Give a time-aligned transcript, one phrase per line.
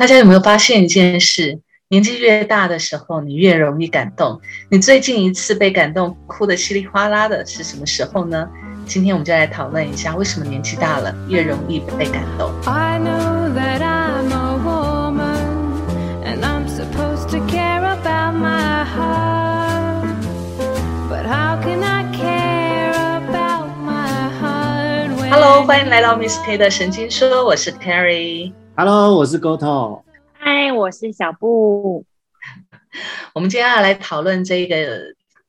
[0.00, 1.60] 大家有没有发现一件事？
[1.88, 4.40] 年纪越大的时候，你越容易感动。
[4.70, 8.48] 你最近一次被感动哭得稀里哗啦的是什么时候呢？
[8.86, 12.50] 今天我们就来讨论一下，为什么年纪大了越容易被感动。
[25.30, 28.54] Hello，欢迎来到 Miss K 的神经说，我是 Carrie。
[28.82, 30.00] Hello，我是 GoTo。
[30.32, 32.06] 嗨，我是小布。
[33.34, 35.02] 我们接下来讨论这个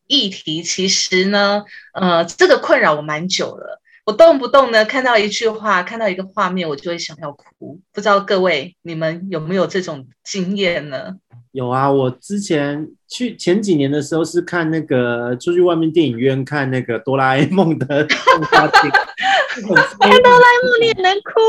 [0.08, 1.64] 议题，其实呢，
[1.94, 3.80] 呃，这个困扰我蛮久了。
[4.04, 7.80] 我动不动呢看到一句话，看到一个画面，我就会想要哭。
[7.94, 11.16] 不知道各位你们有没有这种经验呢？
[11.54, 18.92] 有啊，我之前去前几年的时候是看那个出去外面电影院看那个哆啦 A 梦的动画片，
[19.56, 21.40] 看哆啦 A 梦你也能哭。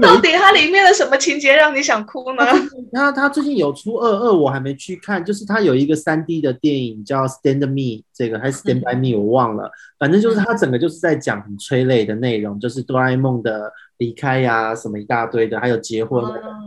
[0.00, 2.44] 到底它里面的什么情节让你想哭呢？
[2.92, 5.24] 他他最近有出二二，我还没去看。
[5.24, 7.74] 就是他有一个三 D 的电影叫《Stand Me》，
[8.12, 9.70] 这个还是《Stand by Me》，我忘了。
[9.98, 16.22] 反正就是他整个就是在讲很催泪的内容，就是哆啦 A 梦的离开呀，什么一大堆的，还有结婚，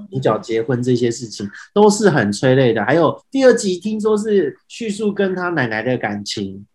[0.09, 2.84] 主角结婚这些事情都是很催泪的。
[2.84, 6.66] 还有第二集听说是叙述跟他奶奶的感情，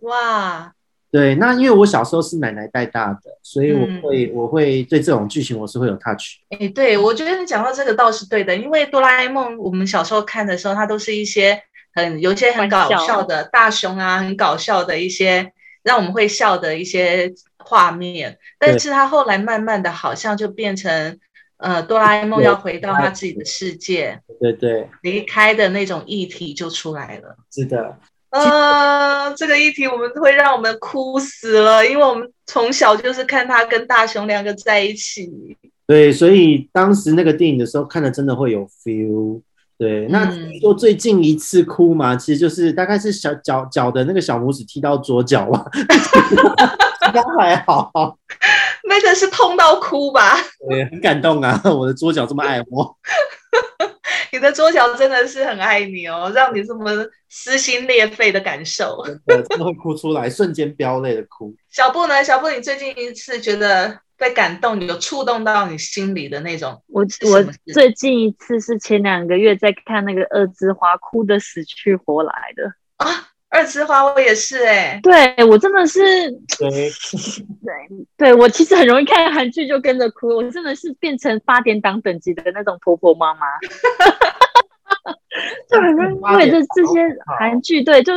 [0.00, 0.73] 哇。
[1.14, 6.38] 对，那因为我小时候是奶奶带大的，所以我会我会对这种剧情我是会有 touch。
[6.50, 11.62] 哎，对，我觉得你讲到这个倒是对的，因为哆啦 A 梦我们小时候看的时候，它都是一些
[11.94, 15.52] 很有一些很搞笑的大熊啊，很搞笑的一些
[15.84, 18.36] 让我们会笑的一些画面。
[18.58, 21.16] 但是它后来慢慢的好像就变成
[21.58, 27.36] 呃哆啦 A 梦要回到他自己的世界，对对，离开的那种议题就出来了。
[27.52, 28.00] 是的。
[28.34, 35.56] 啊，这个议题我们会让我们哭死了，因为我们从小就是看他跟大雄两个在一起。
[35.86, 39.40] 对，所以当时那个电影的时候看的真的会有 feel。
[39.76, 40.28] 对，那
[40.60, 45.64] 说最近一次哭嘛，其实就是大概是小脚脚的那个小拇指踢到左脚吧，
[47.06, 47.92] 应该还好。
[48.88, 50.36] 那个是痛到哭吧？
[50.68, 52.96] 对，很感动啊，我的左脚这么爱我。
[54.34, 56.90] 你的桌角真的是很爱你哦，让你这么
[57.28, 61.54] 撕心裂肺的感受，真的会哭出来，瞬间飙泪的哭。
[61.70, 62.24] 小布呢？
[62.24, 66.82] 小布，你最近一次觉得被感动，有触动到你心里的那种？
[66.88, 73.28] 我我最近一次是前两个月在看那个二之花，哭的死去活来的啊。
[73.54, 76.02] 二次花，我也是哎，对我真的是，
[76.58, 76.90] 对对
[78.16, 83.46] 对，我其实很容易看韩剧就跟着哭，我真的是变成八点档等级的那种婆婆妈妈，
[85.70, 86.98] 就很容易因为这这些
[87.38, 88.12] 韩剧，对，就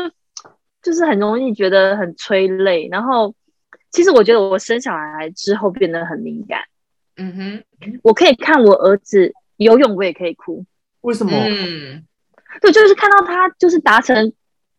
[0.81, 2.89] 就是很容易觉得很催泪。
[2.91, 3.35] 然后，
[3.91, 6.61] 其实我觉得我生小孩之后变得很敏感，
[7.17, 7.63] 嗯哼，
[8.01, 10.65] 我可以看我儿子游泳，我也可以哭，
[11.01, 11.31] 为什么？
[11.31, 12.03] 嗯，
[12.59, 14.33] 对，就是看到他就是达成。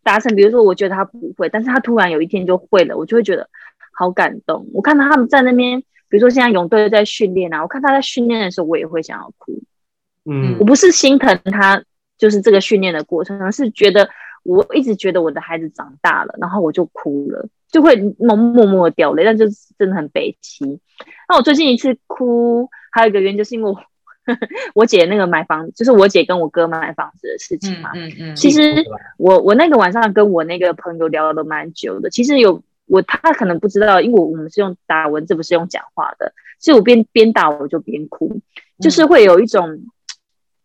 [0.09, 3.47] 达成，比如说，我觉得他不会，但是他突然有一天就会了，我就会觉得
[3.93, 4.67] 好感动。
[4.73, 9.53] 我看到他们在那边，比如说现在泳队在训练啊，我看他在训练的时候，我也会想要哭。
[10.25, 11.83] 嗯，我不是心疼他，
[12.17, 14.09] 就是这个训练的过程，而是觉得
[14.45, 20.81] 我一直觉得我的孩子长大了，然后我就哭了，就会默默默掉泪，但就是真的很悲戚。
[21.29, 23.77] 那我最近一次哭，还有一个原因就是因为我。
[24.75, 27.91] 我姐那个买房，就是我姐跟我哥买房子的事情嘛。
[27.95, 28.37] 嗯嗯。
[28.37, 28.61] 其实
[29.17, 32.11] 我我那个晚上跟我那个朋友聊了蛮久的。
[32.11, 36.33] 其实有我他可能不知道，因为我我们是用打文字，不是用讲话的。
[36.59, 38.41] 所以我边边打我就边哭，
[38.81, 39.81] 就是会有一种，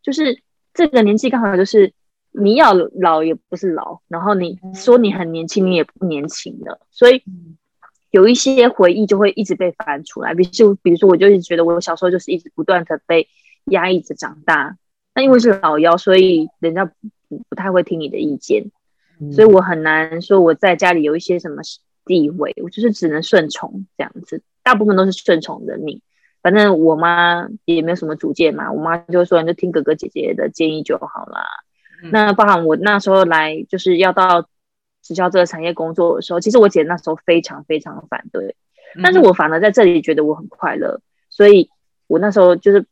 [0.01, 0.41] 就是
[0.73, 1.93] 这个年纪刚好就是
[2.31, 7.23] 你要老也不是老，然后你说你很年轻，你也不年轻了，所以
[8.11, 10.33] 有一些回忆就会一直被翻出来。
[10.33, 13.27] 比如比如说，我就是觉得我小时候就是一直不断的被。
[13.65, 14.77] 压抑着长大，
[15.15, 16.93] 那因为是老幺，所以人家不
[17.49, 18.71] 不太会听你的意见，
[19.31, 21.61] 所以我很难说我在家里有一些什么
[22.05, 26.01] 地位，我就是只能顺从这样子，大部分都是顺从的命。
[26.41, 31.45] 反正我妈也没有什么主见嘛，我妈就说你就听哥哥姐姐的建议就好啦。
[32.11, 34.49] 那包含我那时候来就是要到
[35.01, 38.57] 直销这个产业工作的时候，其实我姐那时候非常非常反对，
[39.01, 40.99] 但是我反而在这里觉得我很快乐，
[41.29, 41.69] 所以
[42.07, 42.85] 我那时候就是。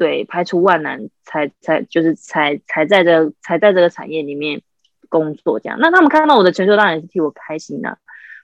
[0.00, 4.62] 对，排除万难才才就是才才在这才在这个产业里面
[5.10, 5.78] 工作这样。
[5.78, 7.98] 那他们看到我的成就，当然是替我开心的。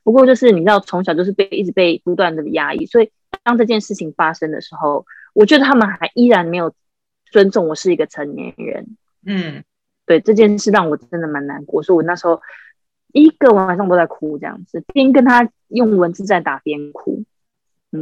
[0.05, 3.11] 不过就是你知道，从小就是被一直被不断的压抑，所以
[3.43, 6.75] 当这件事情发生的时候，我觉得他们还依然没有
[7.33, 8.99] 尊重我是一个成年人。
[9.25, 9.65] 嗯，
[10.05, 12.43] 对这件事让我真的蛮难过，所以我那时候
[13.15, 17.25] 一个晚上都在哭，这样子边跟他用文字在打边哭。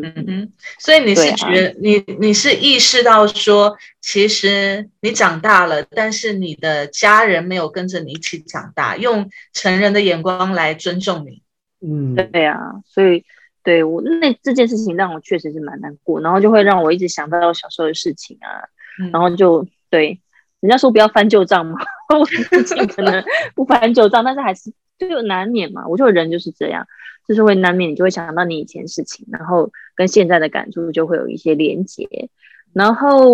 [0.03, 0.25] 嗯。
[0.27, 11.43] 哼，所以你是觉你你是意识到说，其实你长大了，但是你的家人没有跟着你一起长大，用成人的眼光来尊重你。
[11.87, 13.25] 嗯，对啊，所以
[13.63, 18.69] 对我那这件事情让我确实是蛮难过，然后就会让我一直想到小时候的事情啊，
[19.13, 20.21] 然后就对
[20.61, 21.79] 人家说不要翻旧账嘛，
[22.19, 23.23] 我尽可能
[23.55, 26.87] 不翻旧账，但是还是就难免嘛，我觉得人就是这样。
[27.27, 32.07] 就是会难免，你就会想到你以前事情，然后跟现在的感触就会有一些连结，
[32.73, 33.25] 然后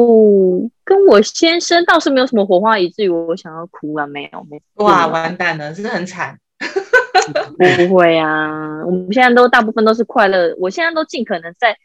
[0.84, 6.38] 跟我先生倒是没有什么火花，以至于我想要哭了，没有，没哇，完蛋了，真的很惨。
[7.88, 11.76] 不会啊，我们现在都大部分都是快乐，我现在都尽可能在。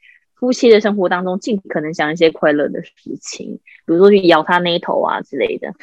[0.45, 5.73] 夫妻的生活当中，尽可能想一些快乐的事情，比如说去咬他那一头啊之类的。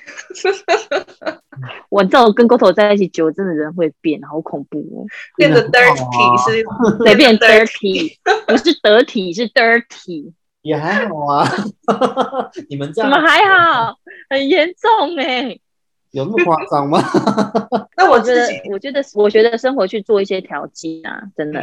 [1.91, 5.03] 我这种跟狗头在一起久，真的人会变，好恐怖哦！
[5.37, 6.63] 变得 dirty 是，
[7.03, 8.17] 对，变 dirty，
[8.47, 10.33] 不是得体，是 dirty。
[10.63, 11.45] 也还好啊，
[12.71, 13.99] 你们这样怎么还好？
[14.31, 15.59] 很严重哎，
[16.13, 17.03] 有那么夸张吗？
[17.97, 21.61] 那我觉得，我觉得，我觉得生活去做一些调剂啊，真的，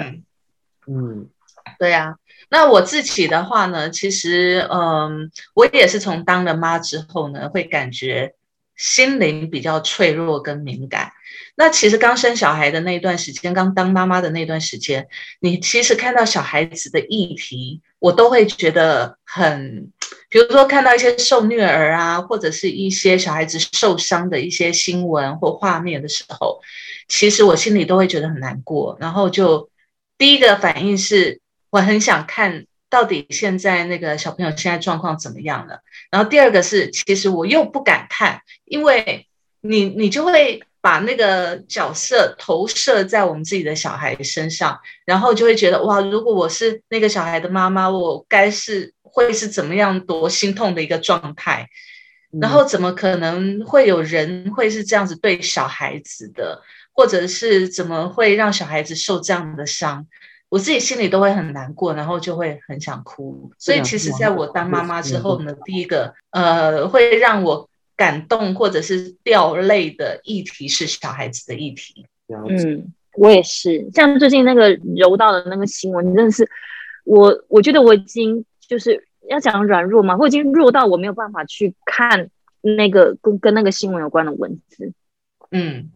[0.86, 1.30] 嗯。
[1.78, 2.16] 对呀，
[2.51, 8.34] 那我自己的话呢，其实，嗯，我也是从当了妈之后呢，会感觉
[8.75, 11.12] 心灵比较脆弱跟敏感。
[11.56, 15.07] 那其实刚生小孩的那段时间，刚当妈妈的那段时间，
[15.40, 19.92] 你其实看到小孩子的议题，我都会觉得很，
[20.30, 26.60] 比如说看到一些受虐儿啊，或者是一些小孩子受伤的一些新闻或画面的时候，
[27.07, 29.69] 其实我心里都会觉得很难过，然后就
[30.18, 31.42] 第一个反应是。
[31.69, 35.81] 我很想看到底现在那个小朋友现在状况怎么样了。
[36.10, 39.27] 然后第二个是，其实我又不敢看，因为
[39.62, 51.68] 你你就会把那个角色投射在我们自己的小孩身上，然后就会觉得哇，如果我是那个小孩的妈妈，我该是会是怎么样多心痛的一个状态？
[52.39, 56.62] 然后怎么可能会有人会是这样子对小孩子的，
[56.94, 60.06] 或者是怎么会让小孩子受这样的伤？
[60.50, 63.51] 我自己心里都会很难过，然后就会很想哭。
[63.60, 72.07] 所以其实，在我当妈妈之后呢，第一个呃，会让我感动或者是掉泪的议题是小孩子的议题。
[72.28, 73.88] 嗯，我也是。
[73.94, 76.50] 像最近那个柔道的那个新闻，真的是
[77.04, 82.31] 我，我觉得我已经就是要讲软弱嘛，我已经弱到我没有办法去看
[82.62, 84.94] 那个跟跟那个新闻有关的文字。
[85.52, 85.92] 嗯，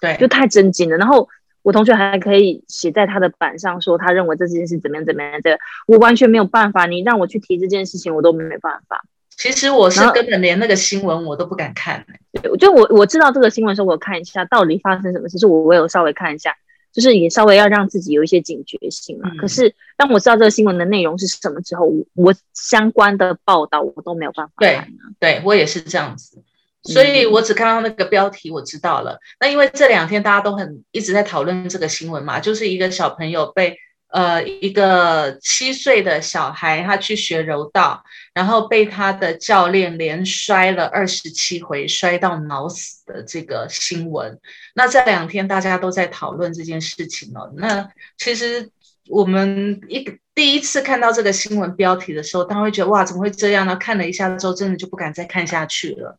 [0.00, 0.96] 对，就太震惊了。
[0.96, 1.28] 然后。
[1.68, 6.86] 我同学还可以写在他的板上说，他认为这件事怎么样怎么样的，我完全没有办法。
[6.86, 9.04] 你让我去提这件事情，我都没办法。
[9.36, 12.06] 其实我是根本连那个新闻我都不敢看。
[12.32, 16.54] 对，就我我知道这个新闻时候，我看一下到底发生什么事，是我我有稍微看一下，
[16.90, 19.30] 就是也稍微要让自己有一些警觉性嘛。
[19.38, 24.88] 可是当我知道这个新闻的内容是什么之后，我相关的报道我都没有办法看。
[25.20, 26.42] 对，对我也是这样子。
[26.84, 29.18] 所以我只看到那个标题，我知道了。
[29.40, 33.76] 那因为这两天大家都很一直在讨论这个新闻嘛，就是一个小朋友被
[34.08, 38.02] 呃一个七岁的小孩，他去学柔道，
[38.32, 44.38] 然后被他的教练连摔了二十七回，摔到脑死的这个新闻。
[44.74, 47.52] 那这两天大家都在讨论这件事情哦。
[47.56, 47.86] 那
[48.16, 48.70] 其实
[49.08, 53.76] 我们一第一次看到这个新闻标题的时候，大家会觉得哇，怎么会这样呢？
[53.76, 56.18] 看了一下之后，真的就不敢再看下去了。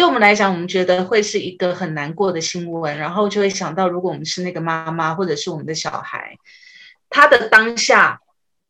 [0.00, 6.38] 对我们来讲，我们觉得会是一个很难过的新闻，然后就会想到，如果我们是那个妈妈，或者是我们的小孩，
[7.10, 8.18] 他的当下，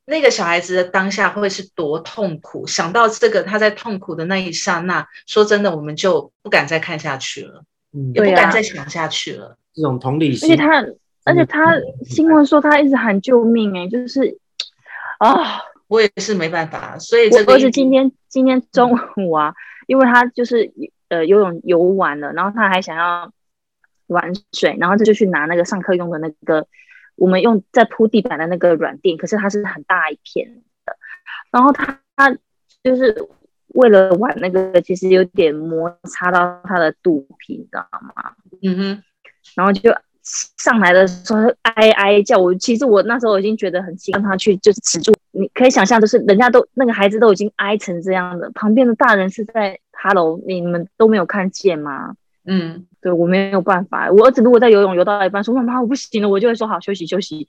[0.06, 2.66] 那个小孩子的当下会是多痛苦。
[2.66, 7.62] 想到这个，他在痛苦的那一刹那，说真的，我们就不敢再看下去了，
[8.12, 9.56] 也不敢再想下去了。
[9.72, 10.84] 这种同理心，而且他，
[11.22, 14.36] 而且他新闻说他一直喊救命，哎，就是
[15.18, 19.54] 啊，我也是没办法，所以这个是今天今天中午啊，
[19.86, 20.72] 因为他就是。
[21.10, 23.32] 呃，游泳游完了，然后他还想要
[24.06, 26.68] 玩水，然后他就去拿那个上课用的那个
[27.16, 30.96] 我们用在铺地板的那个软垫，可是它是很大一片的，
[31.50, 32.30] 然后他他
[32.84, 33.28] 就是
[33.74, 38.34] 为了玩那个，其实有点摩擦到他的肚皮，你知道吗？
[38.62, 39.02] 嗯哼，
[39.56, 49.80] 然后就上来的时候哀哀叫，我其实我那时候已经觉得很气，让他去就是止住，你可以想象，就是人家都那个孩子都已经哀成这样的，旁边的大人是在。
[50.02, 52.14] Hello，你们都没有看见吗？
[52.46, 54.10] 嗯，对我没有办法。
[54.10, 57.46] 我儿子如果在游泳游到一半说妈妈我不行了，我就会说好休息休息。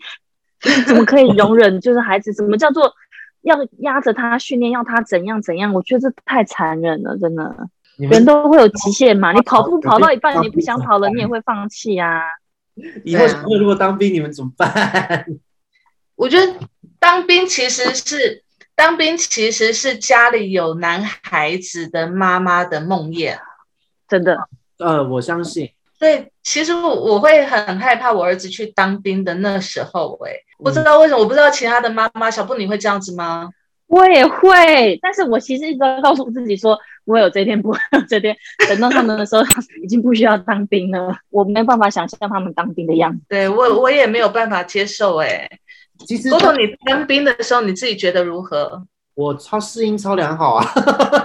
[0.85, 1.79] 怎么可以容忍？
[1.79, 2.93] 就是孩子怎么叫做
[3.41, 5.73] 要压着他训练，要他怎样怎样？
[5.73, 7.69] 我觉得这太残忍了，真的。
[7.97, 12.21] 人都会有极限嘛，你跑步跑到一半你不想跑了，你也会放弃呀。
[13.03, 13.25] 以后
[13.57, 15.25] 如果当兵，你们怎么办？
[16.15, 16.53] 我觉得
[16.99, 18.43] 当兵其实是
[18.81, 23.37] 当兵其实是家里有男孩子的妈妈的梦魇，
[24.07, 24.35] 真的。
[24.79, 25.69] 呃，我相信。
[25.99, 33.51] 对，其实我我会很害怕我儿子去当兵的那时候，哎，不知道为什么，我不知道其他的妈妈小布你会这样子吗？
[33.85, 38.35] 我也会，但是我其实一直在告诉自己说，我有这天，不会有这天。
[38.67, 39.43] 等到他们的时候，
[39.83, 43.19] 已经不需要当兵了，我没办法想象他们当兵的样子。
[43.29, 45.17] 对我，我也没有办法接受。
[45.17, 45.47] 哎，
[46.05, 48.85] 其实，多多，你当兵的时候，你自己觉得如何？
[49.13, 50.65] 我超适应，超良好啊。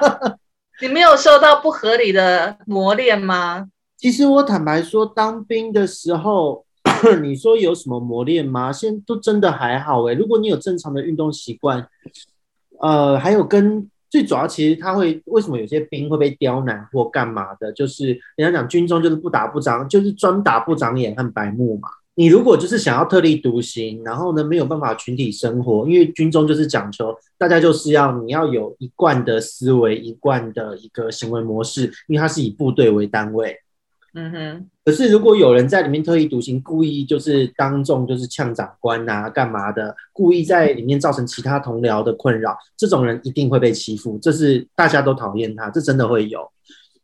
[0.82, 3.68] 你没有受到不合理的磨练吗？
[3.96, 6.66] 其实我坦白说，当兵的时候，
[7.22, 8.70] 你说有什么磨练吗？
[8.72, 10.12] 现在都真的还好哎。
[10.12, 11.88] 如果你有正常的运动习惯，
[12.80, 17.72] 呃，还有跟最主要，其实他会为什么有些兵会被刁难或干嘛的？
[17.72, 21.88] 就是人家讲军中就是不打不长，就是专打不长眼和白目嘛。
[22.18, 33.56] 你如果就是想要特立独行，然后呢没有办法群体生活，因为军中就是讲求大家就是要你要有一贯的思维，一贯的一个行为模式，因为它是以部队为单位。
[34.14, 46.50] 嗯哼，可是如果有人在里面特立独行，故意就是当众就是呛长官啊，干嘛的，故意在里面造成其他同僚的困扰，这种人一定会被欺负，这是大家都讨厌他，这真的会有。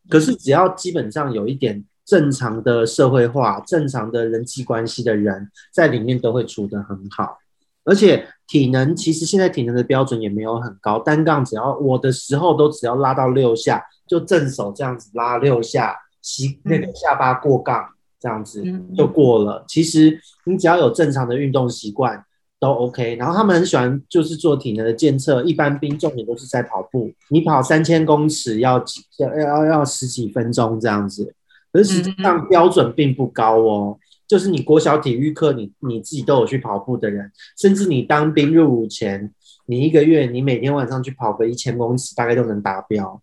[0.09, 7.39] 可是只要基本上有一点正常的社会化、正常的人际关系的人，在里面都会处得很好。
[7.85, 15.97] 而且体能其实现在体能的标准也没有很高，单杠只要我的时候都只要拉到六下，就正手这样子拉六下。
[16.25, 17.85] 膝那个下巴过杠
[18.21, 18.63] 这样子
[18.97, 19.65] 就过了。
[19.67, 22.25] 其实你只要有正常的运动习惯
[22.61, 23.17] 都 OK。
[23.17, 27.11] 然后他们很喜欢就是做体能的监测，一般兵重点都是在跑步。
[27.31, 28.81] 你跑三千公尺要
[29.19, 31.35] 要要要十几分钟这样子，
[31.73, 33.99] 可是实际上标准并不高哦。
[34.29, 39.31] 就是你国小体育课，你你自己都有去跑步的人，甚至你当兵入伍前，
[39.67, 43.21] 你一个月你每天晚上去跑个一千公尺，大概都能达标。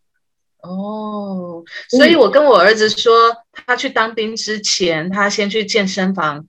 [0.62, 3.12] 哦，所以我跟我儿子说，
[3.52, 6.46] 他去当兵之前，他先去健身房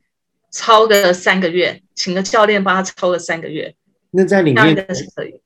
[0.51, 3.75] 操个三个月，请个教练帮他操个三个月。
[4.13, 4.87] 那在里面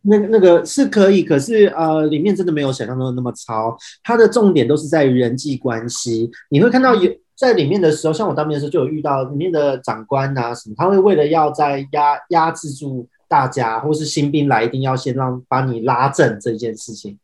[0.03, 3.77] 那那个是可以，可是呃，里面真的没有想象中的那么糙。
[4.03, 6.31] 它的重点都是在于人际关系。
[6.49, 17.19] 你会看到有在里面的时候，像我当兵的时候就有遇到里面的长官啊什么，他会为了要在压压制住大家，或是新兵来，一定要先让把你拉正这件事情。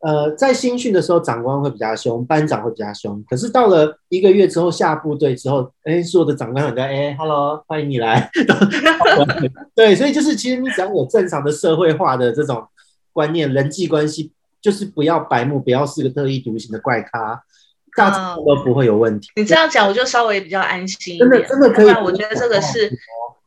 [0.00, 3.22] 呃，在新训的时候，长官会比较凶，班长会比较凶。
[3.28, 8.30] 可是到了一个月之后，下部队之后，哎，所有的长官很多，哎，hello，欢迎你来。
[9.76, 12.66] 对，所以就是其实你只要有正常的社会化的这种
[13.12, 17.42] 观念，人际关系，就是不要白目，不要是个特立独行的怪咖，
[17.94, 19.28] 大家都不会有问题。
[19.36, 21.18] 你这样讲，我就稍微比较安心。
[21.18, 21.90] 真的，真的可以。
[22.02, 22.90] 我觉得这个是。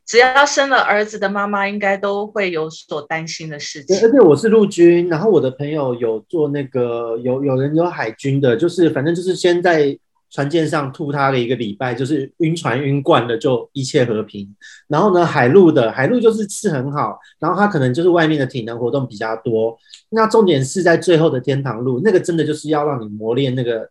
[0.06, 3.96] 只要生了儿子的妈妈，应该都会有所担心的事情。
[3.98, 9.98] 而且我是陆军，然后我的朋友有做那个，有有人有海军的，就是反正就是先在
[10.30, 14.54] 船舰上吐他了一个礼拜，就是晕船晕惯了就一切和平。
[14.88, 19.78] 然后呢，海陆的海陆就是吃很好，然后他可能就是外面的体能活动比较多。
[20.10, 23.90] 那重点是在最后的天堂路，那个真的就是要让你磨练那个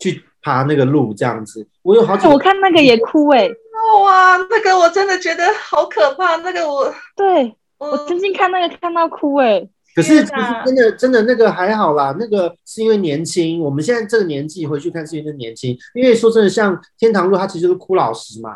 [0.00, 1.66] 去爬那个路这样子。
[1.82, 3.48] 我有好几， 我看那个也哭哎。
[4.02, 6.36] 哇，那个我真的觉得好可怕。
[6.36, 9.68] 那个我对我曾经看那个看到哭哎。
[9.94, 13.60] 可是其实真的真的那个还好啦，那个是因为年轻。
[13.60, 15.74] 我们现在这个年纪回去看是因为年轻。
[15.94, 18.50] 因为说真的，像天堂路，它其实就是枯老石嘛，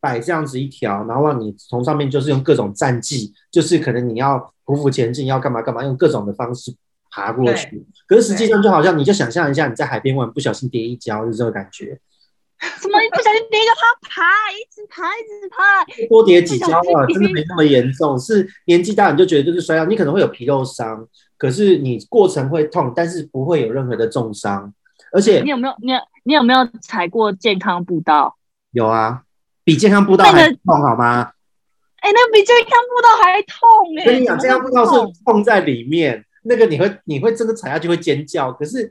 [0.00, 4.36] 摆这样子一条，然后让你从上面就是用各种战绩，就是可能你要
[4.66, 6.74] 匍匐前进，要干嘛干嘛，用各种的方式
[7.10, 7.86] 爬过去。
[8.06, 11.98] 可是实际上就好像你就想象一下，你在海边玩，不小心跌一跤，就这个感觉。
[12.80, 18.18] 怎么一不小心跌一个他爬，一直爬，一直爬，多跌几跤啊，真的没那么严重。
[18.18, 24.72] 是年纪大你就觉得就是摔跤，你可能会有皮肉伤，可是你过程会痛，但是不会有任何的重伤。
[25.12, 25.92] 而且你有没有你
[26.24, 28.34] 你有没有踩过健康步道？
[28.72, 29.22] 有啊，
[29.62, 31.32] 比健康步道还痛好吗？
[32.00, 34.04] 哎，那比健康步道还痛哎！
[34.06, 38.90] 跟你讲，健康步道是痛在里面，那个你会你会真的踩下去会尖叫，可是。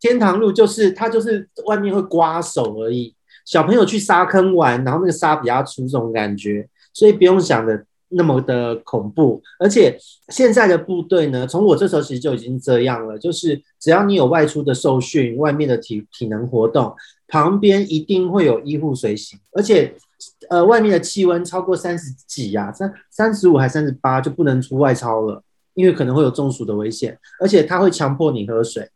[0.00, 3.14] 天堂路就是它，就是外面会刮手而已。
[3.44, 9.40] 小朋友去沙坑玩，然后那个沙比较粗，这种感觉，所以不用想的那么的恐怖。
[9.60, 9.96] 而且
[10.28, 16.92] 现在的部队呢，从我这时候其实就已经这样了，就是只要你有外出的受训，外面的体体能活动，
[17.28, 19.38] 旁边一定会有医护随行。
[19.52, 19.94] 而且，
[20.50, 25.40] 呃，外面的气温超过三十几呀，三三十五还三十八就不能出外操了，
[25.74, 27.16] 因为可能会有中暑的危险。
[27.40, 28.90] 而且他会强迫你喝水。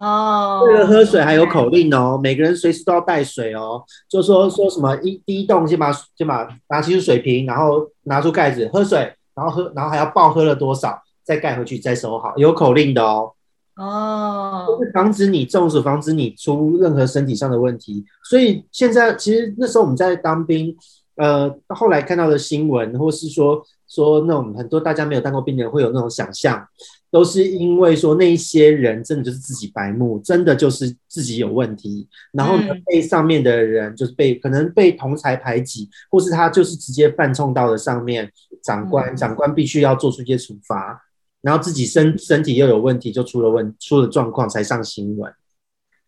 [0.00, 3.82] 哦，为了喝水还有口令哦，每个人随时都要带水哦。
[4.08, 13.32] 就说说什么一第一动先把先把拿起水瓶，然后拿出盖子喝水，然后喝然后还要报喝了多少，再盖回去再收好，有口令的哦。
[13.76, 18.02] 哦，就是防止你中暑，防止你出任何身体上的问题。
[18.30, 20.74] 所以现在其实那时候我们在当兵，
[21.16, 26.66] 呃，后来看到的新闻，或是说说那种很多大家没有当过兵的人会有那种想象。
[27.12, 41.02] 都是因为说那一些人真的就是自己白目，真的就是自己有问题，然后呢被上面的人就是被可能被同才排挤，或是他就是直接犯冲到了上面长官，长官必须要做出一些处罚，
[41.42, 45.30] 然后自己身身体又有问题，就出了问出了状况才上新闻。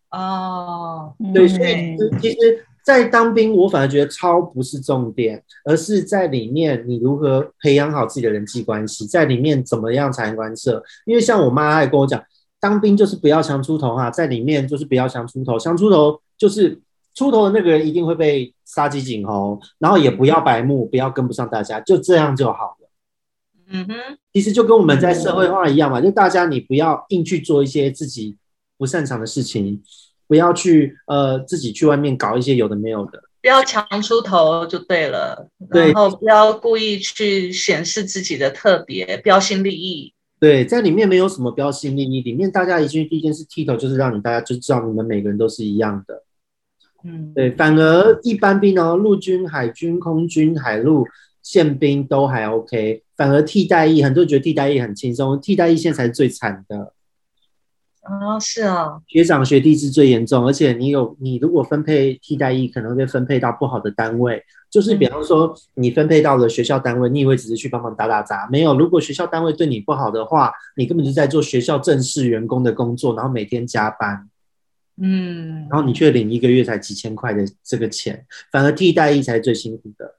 [0.09, 2.65] 哦，对，所以其实。
[2.85, 10.83] 在当兵，我反而觉得超不是重点，而是在里面你如何培养好自己的人际关系，在里面怎么样才能关涉？
[11.05, 12.23] 因为像我妈也跟我讲，
[12.59, 16.79] 当兵就是不要强出头哈，在里面就是不要强出头，强出头就是
[17.15, 22.89] 出头的那个人一定会被杀鸡儆猴，然后也不要白目，不要跟不上大家，就这样就好了。
[23.71, 23.95] 嗯哼，
[24.31, 28.37] 其实就跟我们在社会化一样嘛，就大家你不要硬去做一些自己
[28.77, 29.81] 不擅长的事情。
[30.27, 35.49] 不要去呃自己去外面搞一些有的没有的，不要强出头就对了。
[35.71, 40.13] 对，然后不要故意去显示自己的特别标新立异。
[40.39, 46.23] 对，在里面没有什么标新立异，里面大家一进去第一件事剃头就是让你大家就知道你们每个人都是一样的。
[47.03, 51.05] 嗯，对，反而一般兵哦，陆军、海军、空军、海陆
[51.43, 56.93] 宪兵都还 OK，反而替代役很多人觉得替代役很轻松，替代役现在才是最惨的。
[58.07, 64.43] 哦，是啊，学长学弟制最严重，而且你有你如果分配替代役，可能会被分配到不好的单位。
[64.69, 68.77] 就是比方说，你分配到了学校单位，你以为只是去帮忙打打杂，没有。
[68.77, 74.29] 如果学校单位对你不好的话，你根本就在做学校正式员工的工作，然后每天加班，
[75.01, 80.13] 嗯，然后你却领一个月才几千块的这个钱，反而替代役才是最辛苦的。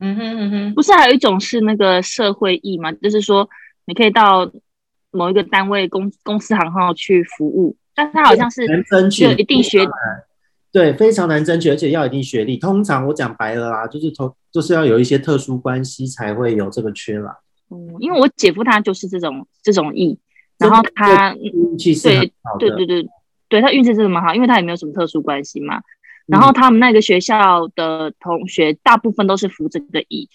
[0.00, 2.90] 嗯哼嗯哼，不是还有一种是那个社会役吗？
[2.90, 3.48] 就是说
[3.84, 4.50] 你可以到。
[5.12, 9.86] 某一个单位公公司行号去服务，但他好像是难争取，一定学
[10.72, 12.56] 对，非常难争取，而且要一定学历。
[12.56, 17.36] 通常我讲白了啦，就是从就是要有一些特殊关系才会有这个缺啦。
[17.70, 20.18] 嗯，因为我姐夫他就是这种这种意，
[20.58, 23.08] 然后他运气是对对对对
[23.50, 25.82] 对，他运气真的蛮好，因为他也没有什么特殊关系嘛。
[26.26, 30.30] 然后他们那个学校的同学大部分都是服这个艺，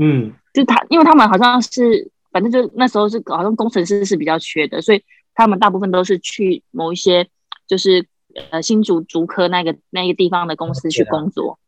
[0.00, 2.12] 嗯，就他，因为他们好像是。
[2.34, 7.28] 反正就那时候是好像工程师是比较缺的，所以他们大部分都是去某一些
[7.68, 8.04] 就是
[8.50, 11.60] 呃新竹竹科那个那个地方的公司去工作。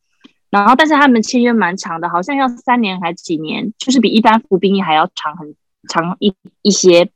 [0.50, 5.55] 然后，但是他们签约蛮长的，好像要三年还几年，就是比一般服兵役还要长很
[5.88, 7.11] 长一一些。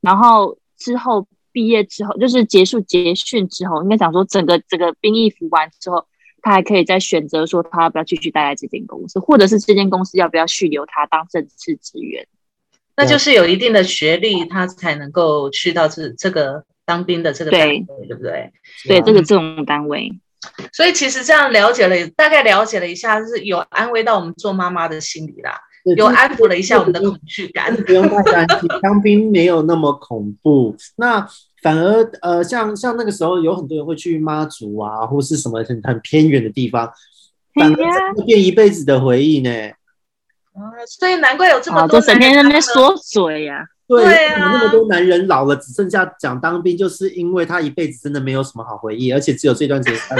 [0.00, 6.06] 然后之后毕业之后，就是结束结训之后，应该讲说整个这个兵役服完之后，
[6.42, 12.26] 他还可以再选择说他要不要继续待在这间公司，或者是这间公司要不要续留他当正式职员。
[12.96, 18.52] 那就是有一定的学历，他才能够去到这这个当兵的这个单位，对不对？
[18.86, 20.10] 对，这个这种单位。
[20.72, 25.58] 所以其实这样了解了，大概了解了一下，是有安慰到我们做妈妈的心理啦，
[25.96, 27.74] 有安抚了一下我们的恐惧感。
[27.84, 30.74] 不用太担心，当兵没有那么恐怖。
[30.96, 31.26] 那
[31.62, 36.90] 反而呃，像像那个时候，有很多人会去妈祖啊，或是什么很很偏远的地方，
[37.54, 39.50] 反而会变一辈子的回忆呢。
[40.86, 43.64] 所以难怪有这么多，整天在那边说嘴呀。
[43.88, 50.00] 对啊，那么多男人老了只剩下讲当兵，就是因为他一辈子真的没有什么好回忆，而且只有这段时间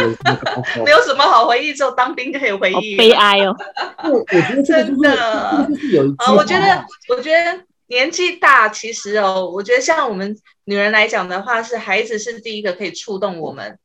[0.84, 2.96] 没有什么好回忆，只有当兵可以回忆。
[2.96, 3.54] 悲哀哦。
[4.10, 13.78] 我觉得真的就是有一啊，我觉得我觉得年纪大，其实哦，我觉得像我们女人来讲的话，是孩子是第一个可以触动我们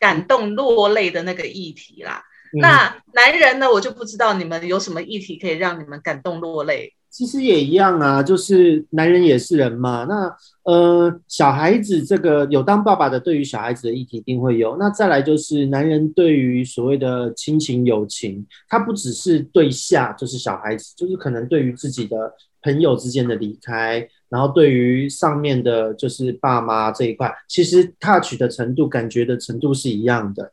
[0.00, 2.22] 感动落泪的那个议题啦。
[2.60, 3.70] 那男人呢？
[3.70, 6.92] 我就不知道你们有什么议题可以让你们感动落泪。
[7.08, 10.04] 其实也一样啊，就是男人也是人嘛。
[10.04, 14.76] 那呃，小孩子这个有当爸爸的，对于小孩子的议题一定会有。
[14.78, 30.52] 那再来就是男人对于所谓的亲情友情，他不只是对下，就是小孩子，就是可能对于自己的朋友之间的离开，然后对于上面的，就是爸妈这一块，其实 touch 的程度、感觉的程度是一样的。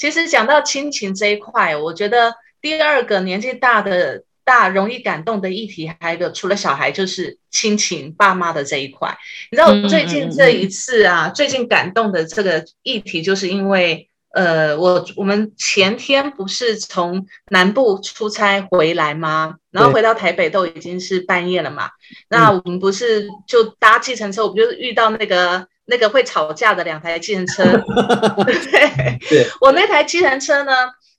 [0.00, 9.14] 其实讲到亲情这一块，我觉得第二个年纪大的大容易感动的议题，还有一个除了小孩就是亲情爸妈的这一块。
[9.50, 19.56] 你知道最近这一次啊，最近感动的这个议题，就是因为呃，我我们前天不是从南部出差回来吗？
[19.70, 21.90] 然后回到台北都已经是半夜了嘛。
[22.30, 25.68] 那我们不是就搭计程车，我们就遇到那个。
[25.90, 27.64] 那个会吵架的两台计程车。
[28.46, 30.72] 对，对我那台计程车呢，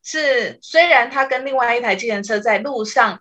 [0.03, 3.19] 是虽然它跟另外一台计程车在路上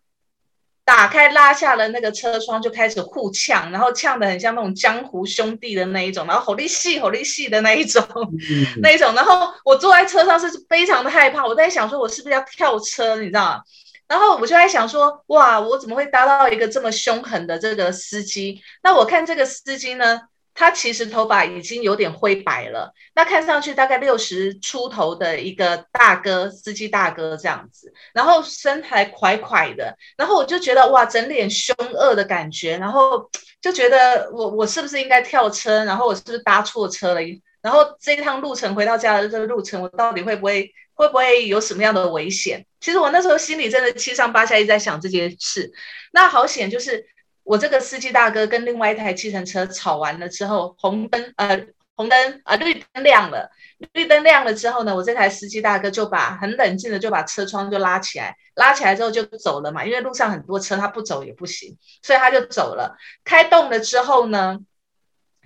[0.84, 8.02] 打开拉下了那个车窗，就开始互呛，然后呛的很像那种江湖兄弟的那一种，然后吼力细吼力细的那一种，
[8.50, 9.14] 嗯那一种。
[9.14, 13.62] 然后我坐在车上是非常的害怕，我在想说，我是不是要跳车，你知道吗？
[14.08, 18.60] 然后我就在想说，哇，我怎么会搭到一个这么凶狠的这个司机？
[18.82, 20.20] 那我看这个司机呢，
[20.54, 35.84] 他其实头发已经有点灰白了，那看上去大概六十出头的一个大哥，司机大哥这样子，然后身材快快的，然后我就觉得哇，整脸凶恶的感觉，然后就觉得我我是不是应该跳车？
[35.84, 37.20] 然后我是不是搭错车了？
[37.62, 42.64] 然后这一趟路程回到家的这个路程，我到底会不会会不会有什么样的危险？
[42.80, 45.70] 其实我那时候心里真的七上八下，一直在想这件事。
[46.12, 47.06] 那好险，就是
[47.50, 53.50] 我这个司机大哥跟另外一台计程车吵完了之后，红灯呃红灯啊、绿灯亮了，
[53.92, 62.96] 绿灯亮了之后呢，我这台司机大哥就把很冷静的就把车窗就拉起来，拉起来之后就走了嘛，因为路上很多车，他不走也不行，所以他就走了。
[63.24, 64.60] 开动了之后呢，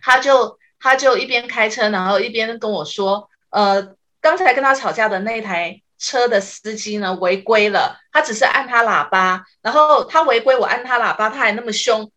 [0.02, 12.10] 他就他就一边开车，然后一边跟我说，呃，刚才跟他吵架的那台车的司机呢违规了，他只是按他喇叭，然后他违规，我按他喇叭，他还那么凶，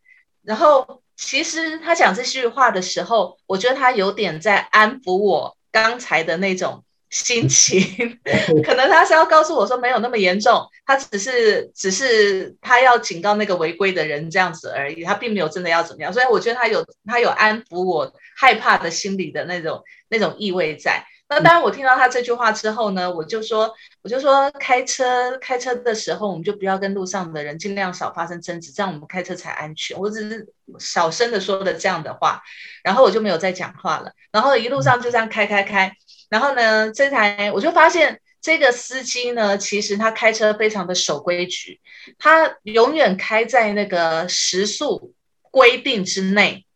[0.44, 8.20] 然后其实他讲这句话的时候，我觉得他有点在安抚我刚才的那种心情，
[8.66, 21.06] 可能他是要告诉我说没有那么严重，他只是只是他要警告那个违规的人这样子而已，他并没有真的要怎么样，所以我觉得他有他有安抚我害怕的心理的那种那种意味在。
[21.30, 30.00] 那当然，我听到他这句话之后呢，我就说，我就说，开车开车的时候，我们就不要跟路上的人尽量少发生争执，这样我们开车才安全。
[30.00, 30.48] 我只是
[30.80, 32.42] 小声的说的这样的话，
[32.82, 34.14] 然后我就没有再讲话了。
[34.32, 35.92] 然后一路上就这样开开开，
[36.30, 41.82] 然后呢，这台我就发现这个司机呢，其实他开车非常的守规矩，
[42.18, 45.14] 他永远开在那个时速
[45.52, 46.67] 规定之内。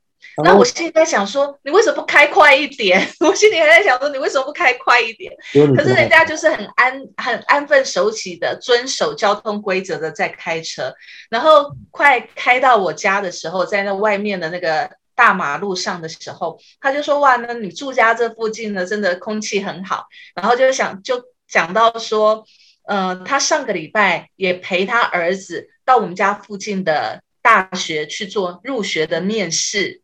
[0.43, 3.05] 那我心里在想说，你为什么不开快一点？
[3.19, 5.33] 我心里还在想说，你为什么不开快一点？
[5.75, 10.93] 可是人家就是很安、很安分守己的遵守交通规则的在开车，
[11.29, 22.45] 然后快开到我家的时候，在那外面的那个大马路上的时候，他就说：“哇，那你住家这附近呢，真的空气很好。”然后就想就讲到说，
[22.87, 30.01] 呃，他上个礼拜也陪他儿子到我们家附近的大学去做入学的面试。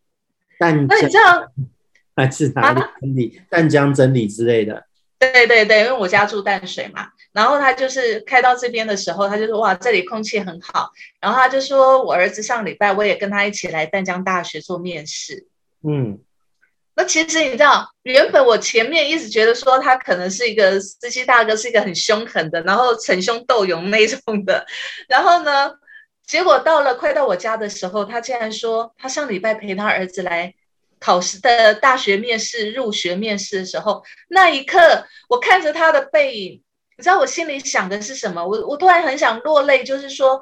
[0.59, 1.51] 淡那你知道
[2.15, 4.83] 还是哪里真理、淡江真理之类的？
[5.19, 10.91] 对对对，因为我家住淡水嘛，然后他就是开到这边的时候，他就说哇，这里空气很好。
[11.19, 15.47] 然后他就说我儿子上礼拜我也跟他一起来淡江大学做面试。
[15.87, 16.19] 嗯，
[16.95, 24.65] 那其实你知道，原本我前面一直觉得说他可能是一个司机大哥，是一个很凶狠的，然后逞凶斗勇那种的。
[25.07, 25.71] 然后呢，
[26.27, 30.53] 结果到了快到我家的时候，他竟然说他上礼拜陪他儿子来。
[30.99, 36.63] 考试的大学面试、入学面试的时候，那一刻，我看着他的背影，
[36.97, 38.43] 你知道我心里想的是什么？
[38.43, 40.41] 我我突然很想落泪，就是说，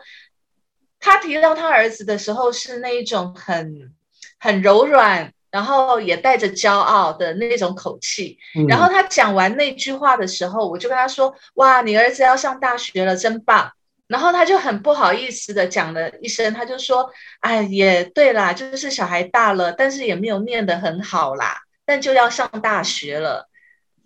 [0.97, 3.93] 他提到他儿子的时候是那一种很
[4.39, 8.37] 很柔软，然后也带着骄傲的那种口气。
[8.69, 13.73] 然后他讲完那句话的时候，我就跟他说：“哇，你儿子要上大学了，真棒。”
[14.07, 23.49] 然后他就很不好意思的讲了一声，他就说：“哎，也对啦，就是小孩大了，但是也没有念得很好啦，但就要上大学了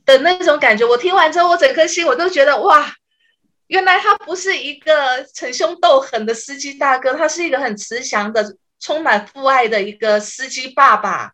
[0.06, 2.94] 的那种感觉。”我听完之后，我整颗心我都觉得哇，
[3.68, 11.10] 原来他不是一个逞凶斗狠的司机大哥，他是一个很慈祥的、充满父爱的一个司机爸爸。
[11.10, 11.32] 啊、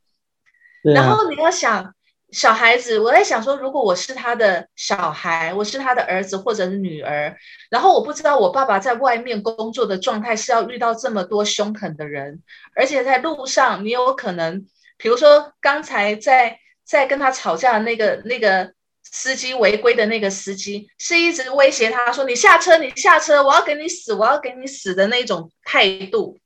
[0.82, 1.95] 然后你要想。
[2.36, 7.34] 小孩子，我在想说，如果我是他的小孩，我是他的儿子或者是女儿，
[7.70, 12.44] 然后我不知道我爸爸在外面工作的状态是要遇到这么多凶狠的人，
[12.76, 14.66] 而且在路上你有可能，
[14.98, 26.38] 比如说刚才在在跟他吵架的那个那个司机违规的那个司机，是一直威胁他说：“你下车，你下车，我要给你死，我要给你死的那种态度。”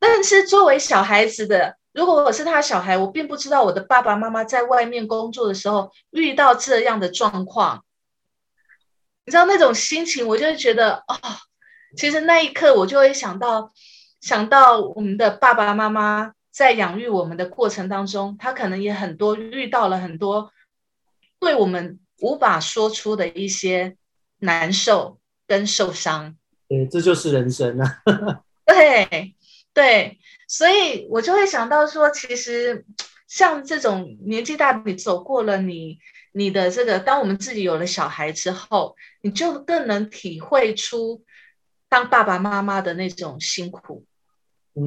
[0.00, 1.76] 但是作为小孩子的。
[1.92, 7.84] 如果我是他小孩，我并不知道我的爸爸妈妈在外面工作的时候遇到这样的状况，
[9.24, 11.18] 你知道那种心情，我就会觉得哦，
[11.96, 13.72] 其实那一刻我就会想到，
[14.20, 20.52] 想到我们的爸爸妈妈在养育我们的过程当中，他可能也很多遇到了很多
[21.40, 23.96] 对我们无法说出的一些
[24.38, 26.36] 难受跟受伤。
[26.68, 28.02] 对，这就是人生啊。
[28.64, 29.34] 对
[29.74, 30.18] 对。
[30.50, 32.84] 所以我就会想到说，其实
[33.28, 36.00] 像这种年纪大，你走过了你
[36.32, 41.22] 你的这个，当我们自己有了小孩之后，你就更能体会出
[41.88, 44.04] 当爸爸妈妈的那种辛苦。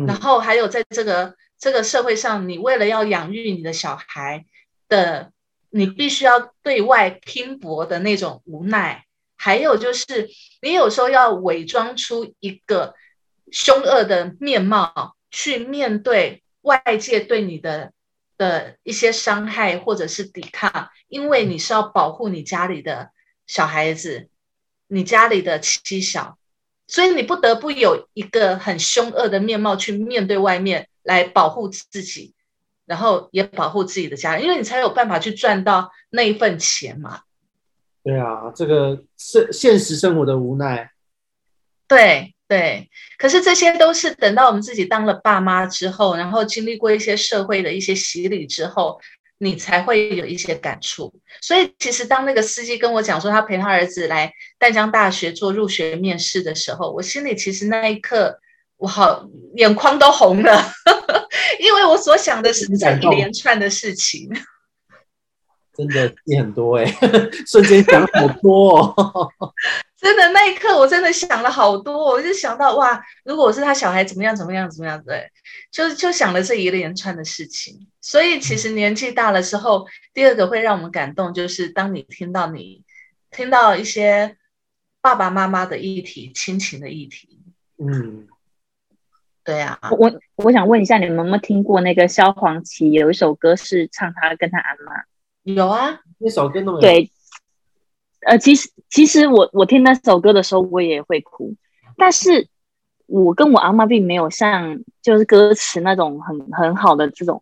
[0.05, 4.45] 然后还有在这个这个社会上，你为了要养育你的小孩
[4.89, 5.31] 的，
[5.69, 9.05] 你必须要对外拼搏的那种无奈，
[9.37, 10.29] 还有就是
[10.61, 12.95] 你有时候要伪装出一个
[13.49, 17.91] 凶恶的面貌去面对外界对你的
[18.37, 23.09] 的一些伤害或者是抵抗，因为你是要保护你家里的
[23.47, 24.29] 小孩子，
[24.87, 26.37] 你家里的妻小。
[26.85, 32.35] 所以你不得不有一个很凶恶的面貌去面对外面，来保护自己，
[32.85, 37.21] 然后也保护自己的家人，因为你才有办法去赚到那一份钱嘛。
[38.03, 40.91] 对啊，这个是现实生活的无奈。
[41.87, 48.99] 对对，可是这些都是等到我们自己当了爸妈之后，然后经历过一些社会的一些洗礼之后。
[49.39, 58.39] 你才会有一些感触，所以其实当那个司机跟我讲说他陪他儿子来淡江大学做入学面试的时候，我心里其实那一刻
[58.77, 60.71] 我好眼眶都红了，
[61.59, 64.29] 因为我所想的是这一连串的事情。
[65.75, 66.85] 真的也很多哎，
[67.45, 69.27] 瞬间想好多哦。
[70.03, 75.01] 真的那一刻，我真的想了好多，我就想到哇，如果我是他小孩，怎么样怎么样怎么样？
[75.01, 75.31] 对，
[75.71, 77.87] 就就想了这一连串的事情。
[78.01, 82.83] 所以其实年纪大了之后，第二个会让我们感动，就是当你听到你
[83.31, 84.35] 听到一些
[84.99, 87.39] 爸爸妈妈的议题、亲情的议题。
[87.77, 88.27] 嗯，
[89.45, 89.79] 对呀。
[89.97, 95.01] 我我想问一下，你们有没有听过那个萧煌奇有一首歌是唱他跟他阿妈？
[95.43, 97.09] 有啊，那首歌那么对，
[98.25, 101.55] 呃，其实其实我我听那首歌的时候，我也会哭，
[101.97, 102.47] 但是
[103.05, 107.41] 我跟我阿妈并没有像就是歌词那种很很好的这种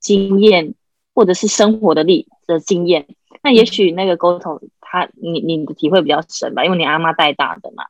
[0.00, 0.74] 经验，
[1.14, 3.06] 或者是生活的历的经验。
[3.42, 7.84] 那也许那个沟通，他你你的体会比较深吧，因为你阿妈带大的嘛。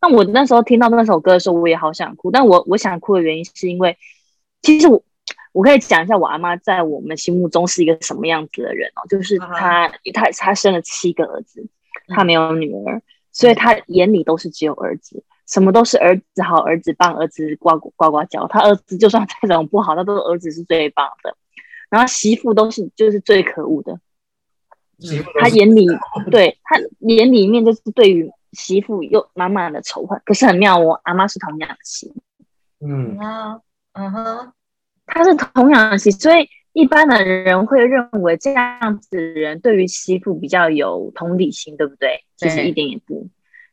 [0.00, 3.96] 那我那时候听到那首歌的时候，我也好想哭，但我我想哭的原因是因为，
[4.62, 5.02] 其实我。
[5.52, 11.66] 我可以讲一下我阿妈在我们心目中是一个什么样子的人哦，就是她她她生了七个儿子，
[12.08, 21.36] 她没有女儿，所以她眼里都是只有儿子，什么都是儿子好，儿子棒，儿子呱呱呱呱叫，她儿子就算再怎么不好，他都是儿子是最棒的，
[21.90, 24.00] 然后媳妇都是就是最可恶的，
[25.38, 25.86] 他眼里
[26.30, 32.10] 对他眼里面就是对于媳妇又满满的仇恨，可是很妙，我阿妈是同样的心，
[32.80, 33.18] 嗯。
[33.18, 33.60] 啊
[33.92, 34.52] 嗯哼。
[35.14, 42.24] 他是同样的心，所以一般的人会认为这样子的人对于媳妇比较有同理心，对不对？
[42.36, 43.28] 其实一点也不，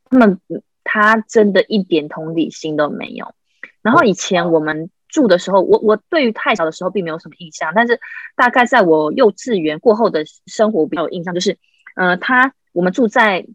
[0.10, 0.38] 他们
[0.84, 3.34] 他真的一点同理心都没有。
[3.82, 7.97] 然后以前我们住的时候，我我对于太小的时候并没有什么印象，但是
[8.36, 11.58] 大概在我幼稚园过后的生活比较有印象，就是
[11.95, 13.47] 呃，他我们住在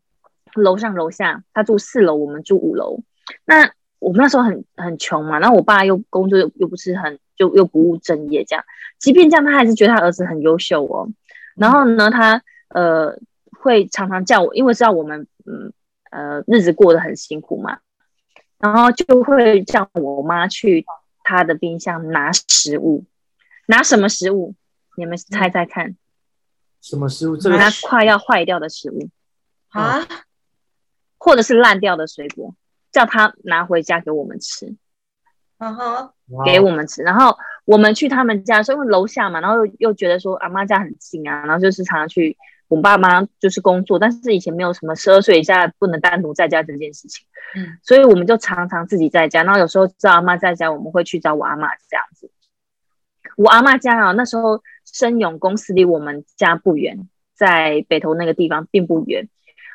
[0.55, 3.01] 楼上楼下，他住四楼，我们住五楼。
[3.44, 7.18] 那我们那时候很很穷嘛，然后我爸又工作又又不是很。
[7.37, 8.64] 就又不务正业，这样，
[8.99, 11.09] 即便这样，他还是觉得他儿子很优秀哦。
[11.57, 13.18] 然后呢，他呃
[13.59, 15.73] 会常常叫我，因为知道我们嗯
[16.11, 17.79] 呃日子过得很辛苦嘛，
[18.59, 20.85] 然后就会叫我妈去
[21.23, 23.05] 他的冰箱拿食物，
[23.66, 24.55] 拿什么食物？
[24.97, 25.97] 你们猜猜看？
[26.81, 27.37] 什么食物？
[27.37, 29.09] 拿快要坏掉的食物
[29.70, 30.07] 啊，
[31.18, 32.55] 或者是烂掉的水果，
[32.92, 34.77] 叫他拿回家给我们吃。
[35.64, 36.11] 嗯哼。
[36.46, 42.35] 给我们吃，然后我们去他们家，所以楼下嘛，然后又又觉得说阿妈家很近啊，然后就是常常去
[42.66, 52.31] 我爸妈就是工作，但是以前没有什么十二岁以下不能单独在家这件事情，嗯，所以我们就常常自己在家，然后有时候知道阿妈在家，我们会去找我阿妈这样子。
[53.37, 59.29] 我阿妈家啊，那时候生勇公司离我们家不远，在北投那个地方并不远。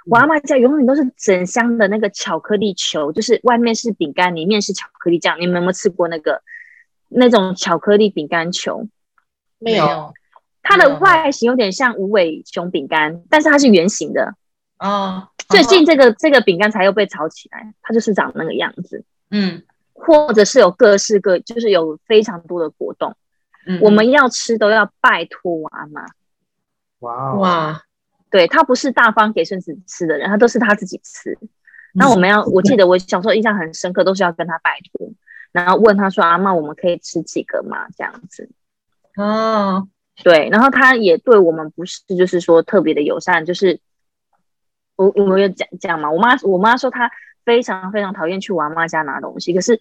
[0.05, 5.39] 我阿妈家永远都是整箱的那个巧克力球，就是外面是饼干，里面是巧克力酱。
[5.39, 6.41] 你们有没有吃过那个
[7.09, 8.87] 那种巧克力饼干球？
[9.59, 10.13] 没有，
[10.63, 14.35] 它的外形有点像无尾熊饼干，但是它是圆形的。
[14.79, 19.03] 哦，最近这个这个饼干才又被炒起来，它就是长那个样子。
[19.31, 19.61] 嗯，
[19.93, 23.15] 或者是有各式各，就是有非常多的果冻。
[23.67, 26.05] 嗯，我们要吃都要拜托我阿妈。
[26.99, 27.83] 哇哇。
[28.29, 31.37] 对他不是大方给孙子吃的人，他都是他自己吃。
[31.93, 35.11] 那我们要，我记得我小时候印象很深刻，都是要跟他拜托，
[35.51, 38.49] 然后问他说：“阿妈，我们可以吃几个吗？”这样子。
[39.15, 39.87] 哦，
[40.23, 43.79] 对，然后他也对我们不是就是说特别的友善，就是
[44.95, 47.09] 我我有讲讲嘛，我妈我妈说她
[47.43, 49.79] 非常非常讨厌去我阿妈家拿东西，可是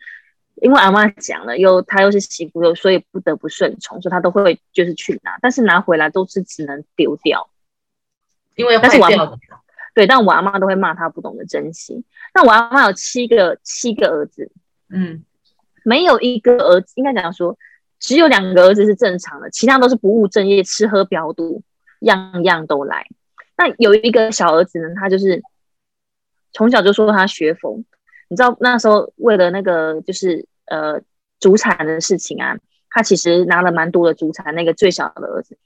[0.62, 7.50] 因为阿妈讲了，又她又是媳妇，又所以不得不顺从，所以她都会就是去拿，但是拿回来都是只能丢掉，
[8.58, 9.38] 因为但是我坏掉的。
[9.94, 12.04] 对，但我阿妈都会骂他不懂得珍惜。
[12.34, 14.50] 那我阿妈有七个七个儿子，
[14.90, 15.24] 嗯
[15.82, 17.56] 没有一个儿子，应该讲说
[17.98, 21.62] 只有两个儿子是正常的，其他都是不务正业、吃喝嫖赌，
[22.00, 23.06] 样样都来。
[23.56, 25.42] 那有一个小儿子呢，他就是
[26.52, 27.82] 从小就说他学佛，
[28.28, 31.00] 你知道那时候为了那个就是呃
[31.40, 32.56] 祖产的事情啊，
[32.90, 34.54] 他其实拿了蛮多的祖产。
[34.54, 35.58] 那个最小的儿子，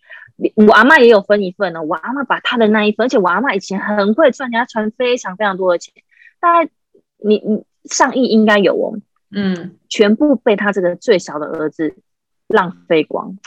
[0.55, 1.83] 我阿妈也有分一份呢。
[1.83, 5.95] 我阿妈把她的那一份，而且我阿妈以前很会赚，人家赚非常非常多的钱，
[6.41, 6.71] 大概
[7.19, 8.99] 你你上亿应该有哦。
[9.35, 11.95] 嗯全部被他这个最小的儿子
[12.49, 13.39] 浪费光。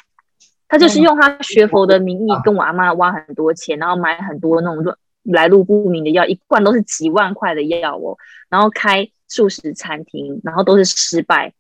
[0.68, 8.18] 他就是用他学佛的名义跟我阿妈挖很多钱，然后买很多那种乱来路不明的药，一罐都是几万块的药哦，
[8.50, 11.54] 然后开素食餐厅，然后都是失败，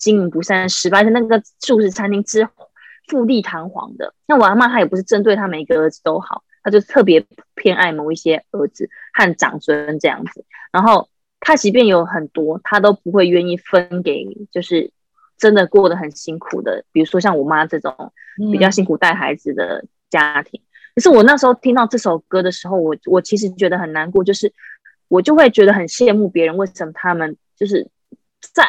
[0.00, 2.44] 经营不善失败，是那个素食餐厅之
[3.12, 4.12] 富丽堂皇的。
[4.26, 11.08] 那我阿妈她也不是针对他每一个儿子都好，她就特别偏爱某一些儿子和长孙这样子，然后。
[11.44, 14.92] 她即便有很多，她都不会愿意分给，就是
[15.36, 18.12] 真的过得很辛苦的，比如说像我妈这种
[18.52, 20.62] 比较辛苦带孩子的家庭。
[20.94, 24.52] 可是我那时候听到这首歌的时候，我我其实觉得很难过，就是
[25.08, 27.88] 我就会觉得很羡慕别人，为什么他们就是
[28.54, 28.62] 在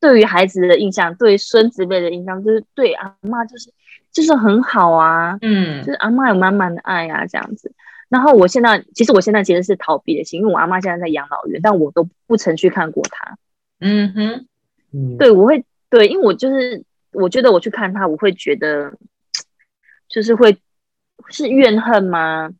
[0.00, 3.72] 对于孩子的印象，对孙子辈的印象，就是对阿妈就是
[4.12, 7.72] 就是很好啊，嗯就是阿妈有满满的爱啊，这样子。
[8.08, 13.36] 然后我现在，其实我现在其实是逃避的心，因为我阿妈现在在养老院，但我都不曾去看过她。
[13.80, 14.46] 嗯哼，
[14.92, 16.82] 嗯，对，我会对，因为我就是
[17.12, 18.94] 我觉得我去看她，我会觉得
[20.08, 20.56] 就是会
[21.28, 22.50] 是怨恨吗？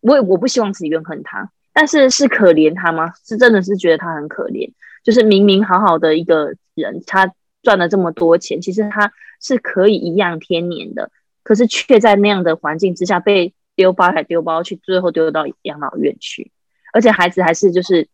[0.00, 3.12] 我也我不希望自己怨恨她，但是是可怜她吗？
[3.24, 4.72] 是真的是觉得她很可怜，
[5.04, 11.12] 就是明明好好的一个人，他赚了这么多钱，其实他是可以颐养天年的，
[11.42, 13.54] 可是却在那样的环境之下被。
[13.76, 16.52] 丢包还丢包去，最后丢到养老院去，
[16.92, 18.08] 而且孩子还是就是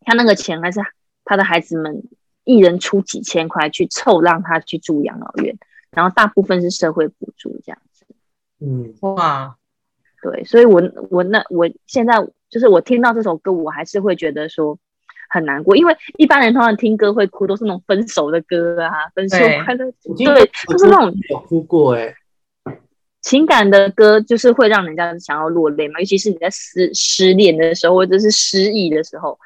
[0.00, 0.80] 他那个钱还是
[1.26, 2.04] 他的孩子们
[2.44, 5.58] 一人出几千块去凑让他去住养老院，
[5.90, 8.06] 然后大部分是社会补助这样子。
[8.60, 9.58] 嗯，哇，
[10.22, 14.78] 对，所以我我那我现在就是我听到这首歌，我还是会觉得说
[15.28, 19.84] 很难过，因为一般人通常听歌会哭，都是那种分手的歌啊，分手快乐，
[20.16, 22.14] 对，就是那种有哭过哎。
[23.20, 29.38] 情感的歌就是会让人家想要落泪嘛，尤其是你在失失恋的时候，或者是失意的时候。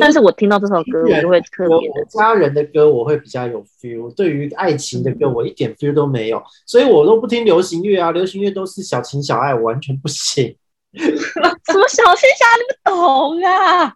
[0.00, 2.04] 但是我听到这首歌，我就会特别的。
[2.06, 10.56] 家人的歌我会比较有 feel，对于爱情的歌我一点 feel 都没有，所以我都不听流行乐啊，流行乐都是小情小爱，我完全不行。
[10.98, 13.94] 什么小情小爱你不懂啊？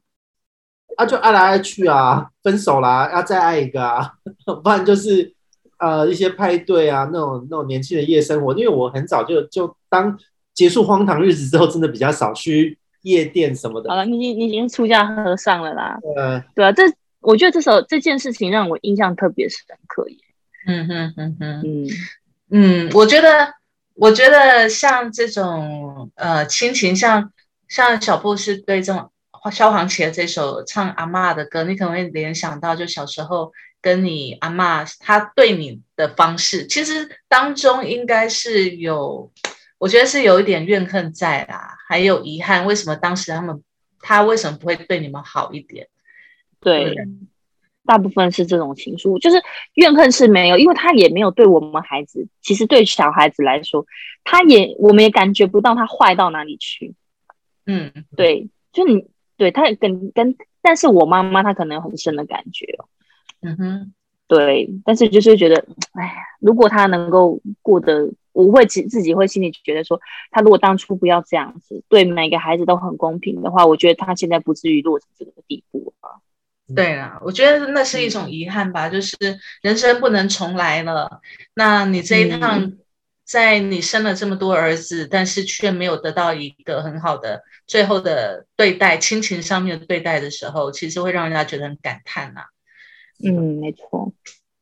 [0.96, 4.12] 啊，就爱来爱去啊，分手啦，要再爱一个啊，
[4.62, 5.34] 不然就是。
[5.78, 10.16] 呃，一些派对啊，那种那种年轻的夜生活，因为我很早就就当
[10.54, 13.90] 结束荒唐日子之后，真的比较少去夜店什么的。
[13.90, 15.98] 好了，你你已经出家和尚了啦。
[16.16, 16.84] 呃，对啊，这
[17.18, 20.16] 我觉得这首这件事情让我印象特别深刻耶。
[20.68, 21.88] 嗯哼哼哼，嗯
[22.52, 23.52] 嗯，我觉得
[23.94, 27.32] 我觉得像这种呃亲情，像
[27.66, 29.10] 像小布是对这种
[29.50, 33.52] 萧煌奇的这首唱阿妈的歌，你可能会联想到就小时候。
[33.84, 39.32] 跟你阿妈，她对你的方式，其实当中应该是有，
[39.76, 42.64] 我觉得是有一点怨恨在啦，还有遗憾。
[42.64, 43.60] 为什么当时他们，
[43.98, 45.88] 他为什么不会对你们好一点？
[46.60, 46.94] 对，
[47.84, 49.42] 大部分是这种情愫，就是
[49.74, 53.84] 怨恨是没有，因为他也没有对我们孩子，其实对小孩子来说，
[54.22, 56.94] 他也我们也感觉不到他坏到哪里去。
[57.66, 59.08] 嗯，对，就你
[59.42, 62.86] 对他跟跟，但是我妈妈她可能有很深的感觉哦。
[63.40, 63.94] 嗯哼，
[64.28, 70.00] 对，但是就是觉得，哎呀，如果他能够过得，我会自自己会心里觉得说，
[70.30, 76.22] 他如果当初不要这样子，对每个孩子都很公平的话，我觉得他现在不至于落成这个地步啊。
[76.72, 79.16] 对啊，我觉得那是一种遗憾吧，就是
[79.60, 81.20] 人生不能重来了。
[81.54, 82.72] 那你这一趟，
[83.24, 92.42] 在你生了这么多儿子，但是却没有得到一个很好的最后的对待，亲情上面的对待的时候，其实会让人家觉得很感叹呐。
[93.24, 94.12] 嗯，没错。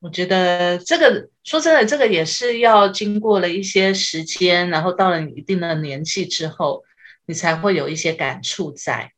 [0.00, 6.84] 我觉得这个说真的，这个也是要经过了一些时间，然后到了你一定的年纪之后，
[7.26, 9.12] 你才会有一些感触在。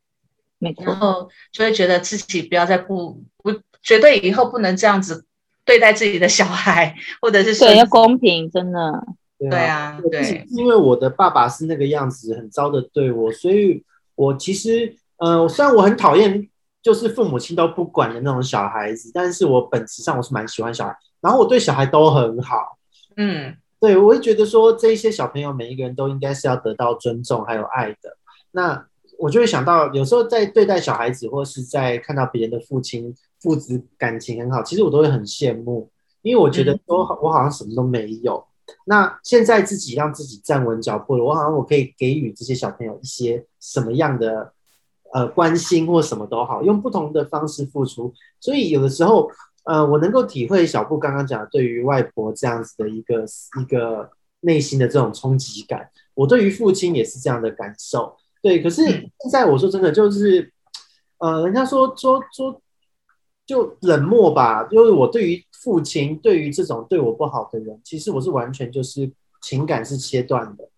[0.58, 0.84] 没错。
[0.84, 5.24] 然后就会觉得自己不要再不不绝对以后不能这样子
[5.64, 9.04] 对待自己的小孩，或者是对要公平，真的。
[9.50, 10.46] 对啊，对。
[10.50, 13.84] 因为我的爸爸是那个样子，很糟的对我，所以
[14.14, 16.48] 我其实呃，虽然我很讨厌。
[16.82, 22.76] 就是父母亲都不管的那种小孩子，但是我本质上我是蛮喜欢小孩，然后我对小孩都很好，
[23.16, 28.16] 嗯，对我会觉得说这一些小朋友每一个人都应该是要得到尊重还有爱的。
[28.50, 28.84] 那
[29.16, 35.88] 我就会想到，有时候在对待小孩子，或是在看到别人的父亲父子感情很好，其实我都会很羡慕，
[36.22, 38.44] 因为我觉得都我好像什么都没有。
[38.86, 44.52] 那现在自己让自己站稳脚步了，我好像我可以给予这些小朋友一些什么样的？
[45.14, 48.14] 呃，关心或什么都好，用不同的方式付出。
[48.40, 49.30] 所以有的时候，
[49.64, 53.26] 呃，我能够体会小布刚刚讲对于外婆这样子的一个
[53.60, 54.10] 一个
[54.40, 55.90] 内心的这种冲击感。
[56.14, 58.16] 我对于父亲也是这样的感受。
[58.40, 60.50] 对，可是现在我说真的，就是
[61.18, 62.61] 呃，人家说说说
[63.46, 70.68] 就冷漠吧，就是我对于父亲，对于这种对我不好的人，其实我是完全就是情感是切断的。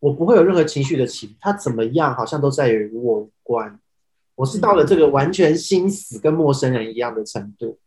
[0.00, 3.80] 我不会有任何情绪的起，他怎么样好像都在与我无关。
[4.34, 7.78] 我是到了这个完全心死跟陌生人一样的程度，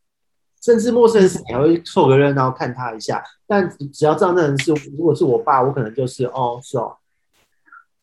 [0.61, 3.23] 甚至陌生人你还会凑个热闹看他一下。
[3.45, 6.97] 但只要知道那人是，如果是我爸，我可能就是哦是哦。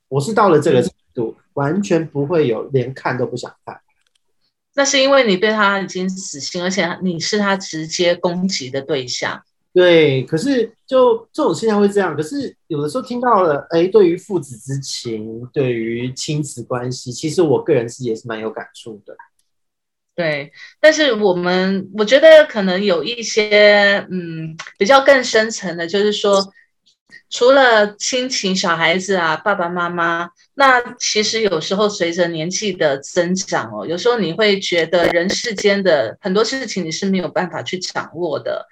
[0.08, 3.80] 我是到了这个程度，完全不会有连看都不想看。
[4.74, 9.42] 那是因为你对他已经死心，而且你是他直接攻击的对象。
[9.72, 12.14] 对，可是就这种现象会这样。
[12.14, 19.16] 可是有的时候听到了，哎，对于父子之情，对于亲子关系，其实我个人是也是蛮有感触的。
[20.14, 26.52] 对，但是我们我觉得可能有一些，嗯，比较更深层的，就是说，
[27.34, 38.68] 除了亲情、小孩子啊、爸爸妈妈，那其实有时候随着年纪的增长哦，有时候你会觉得人世间的很多事情你是没有办法去掌握的。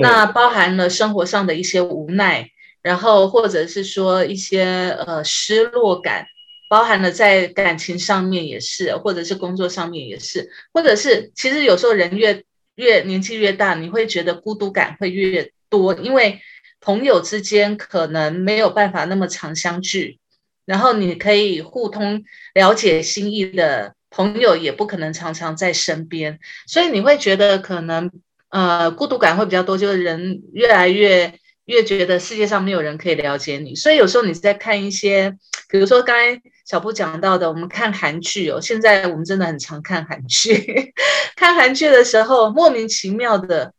[0.00, 2.48] 那包含了生活上的一些无奈，
[2.82, 6.24] 然后或者是说一些呃失落感，
[6.70, 12.44] 包含了在感情上面也是，或者是工作上面也是，或者是其实有时候人越
[12.76, 16.40] 越年纪越大，你会觉得孤独感会越多，因为
[16.84, 20.18] 朋友之间可能没有办法那么常相聚，
[20.66, 22.22] 然后你可以互通
[22.54, 28.10] 了解心意的朋友也不可能常常在身边，所以你会觉得可能。
[28.50, 35.36] 呃，孤独感会比较多，就是人越来越越觉得世界上没有人可以了解你，所以有时候你在看一些，
[35.68, 40.92] 比如说刚才小布讲到的，我们看韩剧哦，现在我们真的很常看韩剧，
[41.34, 43.72] 看韩剧的时候莫名其妙的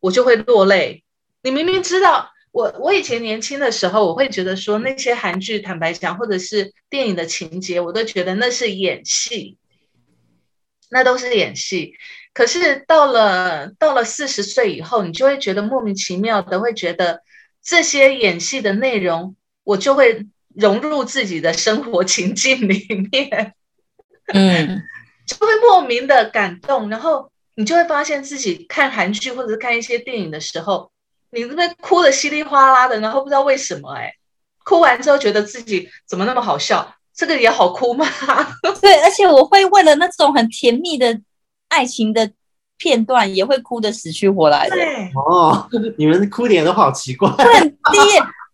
[0.00, 1.04] 我就会落泪。
[1.42, 9.58] 你明明知道，我我以前年轻的时候，我会觉得说那些韩剧，坦白讲，或者是电影的情节，我都觉得那是演戏，
[10.88, 11.94] 那都是演戏。
[12.32, 17.22] 可是到了到了四十岁以后，你就会觉得莫名其妙的，会觉得
[17.60, 19.34] 这些演戏的内容，
[19.64, 20.24] 我就会
[20.54, 23.54] 融入自己的生活情境里面，
[24.32, 24.80] 嗯，
[25.26, 30.92] 就会莫名的感动，然后你就会发现自己看韩剧或者是看一些电影的时候，
[31.34, 34.12] 你这边哭的稀里哗啦的，然后不知道为什么，哎，
[34.64, 38.06] 哭完之后觉得自己怎么那么好笑，这个也好哭吗？
[38.80, 41.20] 对，而且我会为了那种很甜蜜的。
[41.68, 42.30] 爱情的
[42.76, 44.76] 片段也会哭得死去活来的
[45.16, 47.28] 哦，你们哭点都好奇怪。
[47.30, 47.98] 很低，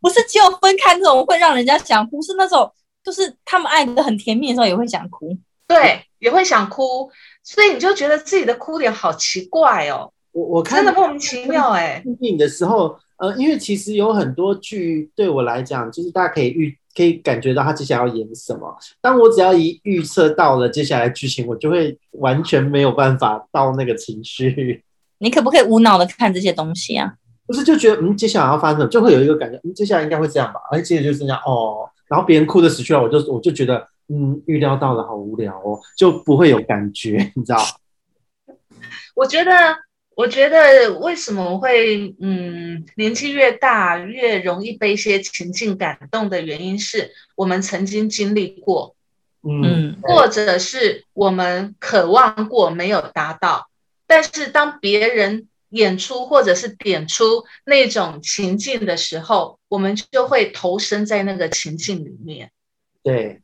[0.00, 2.72] 不是只有分开那种会让人家想哭，是那种
[3.04, 7.10] 就是他们爱的很甜蜜的时候也会想哭，对，也会想哭，
[7.42, 10.10] 所以你就觉得自己的哭点好奇怪哦。
[10.32, 12.02] 我我看真的莫名其妙哎。
[12.20, 16.76] 电影的时候，呃，因为其实有很多剧对我来讲，就是大家可以预。
[16.92, 18.76] 可以感觉到他接下来要演什么。
[19.00, 24.82] 当我只要一预测到了接下来剧情，我就会完全没有办法到那个情绪。
[25.18, 27.14] 你可不可以无脑的看这些东西啊？
[27.46, 30.60] 不是，就觉得嗯，接下来要发生什么，就会有一个感觉，嗯，接下来应该会这样吧。
[30.72, 37.62] 而接着就是这样哦，然后别人哭的死去了，我就我就觉得嗯，预料到了，好无聊哦，就不会有感觉，你知道？
[39.14, 39.52] 我觉得。
[40.14, 48.94] 我觉得为什么会嗯年纪越大越容易被一些情境感动的原因是我们曾经经历过，
[49.42, 53.70] 嗯，或者是我们渴望过没有达到，
[54.06, 62.50] 但是当别人演出或者是点出那种情境的时候，我们就会投身在那个情境里面，
[63.02, 63.40] 对。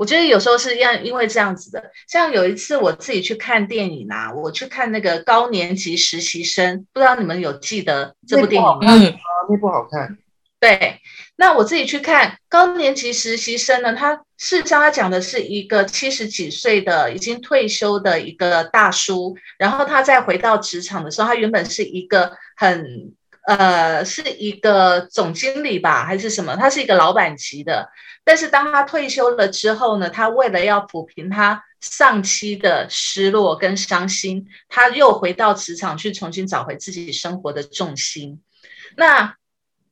[0.00, 8.78] 我觉得有时候是要因为这样子的，像有一次我自己去看电影啊，我去看那个高年级实习生，不知道你们有记得这部电影吗？
[8.82, 9.14] 嗯，
[9.50, 10.16] 那部好看。
[10.58, 11.00] 对，
[11.36, 23.12] 那我自己去看高年级实习生呢，他事实上他讲的是一个七十几岁的已经退休的一个大叔，然后他再回到职场的时候，他原本是一个很
[23.46, 26.56] 呃，是一个总经理吧，还是什么？
[26.56, 27.88] 他是一个老板级的。
[28.22, 38.42] 但是当他退休了之后呢，他为了要抚平他上期的失落跟伤心，他又回到职场去重新找回自己生活的重心。
[38.96, 39.34] 那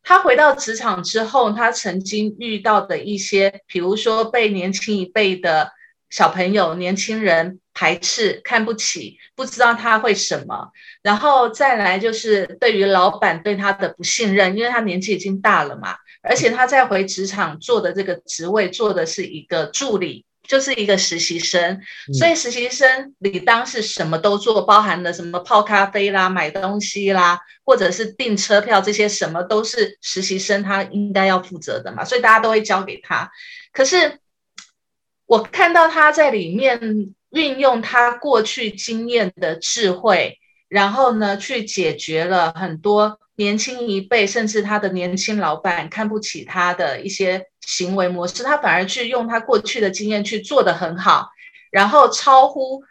[0.02, 5.72] 他回到职场之后，他曾经遇到的一些，比如说被年轻一辈的
[6.10, 10.72] 小朋友、年轻人排斥、看不起，不知道他会什么。
[11.00, 20.24] 然后再来就是对于老板对他的不信任，因为他年纪已经大了嘛，而且他在回职场做的这个职位做的是一个助理。
[20.48, 21.78] 就是一个实习生，
[22.18, 33.30] 所以实习生理当是什么都做，包含了什么泡咖啡啦、买东西啦，或者是订车票这些，什么都是实习生他应该要负责的嘛，所以大家都会交给他。
[33.74, 34.20] 可是
[35.26, 36.80] 我看到他在里面
[37.30, 47.46] 运用他过去经验的智慧，然后呢，去解决了很多年轻一辈甚至他的年轻老板看不起他的一些。
[47.68, 51.28] 行为模式，他反而去用他过去的经验去做的很好，
[51.70, 52.82] 然后超乎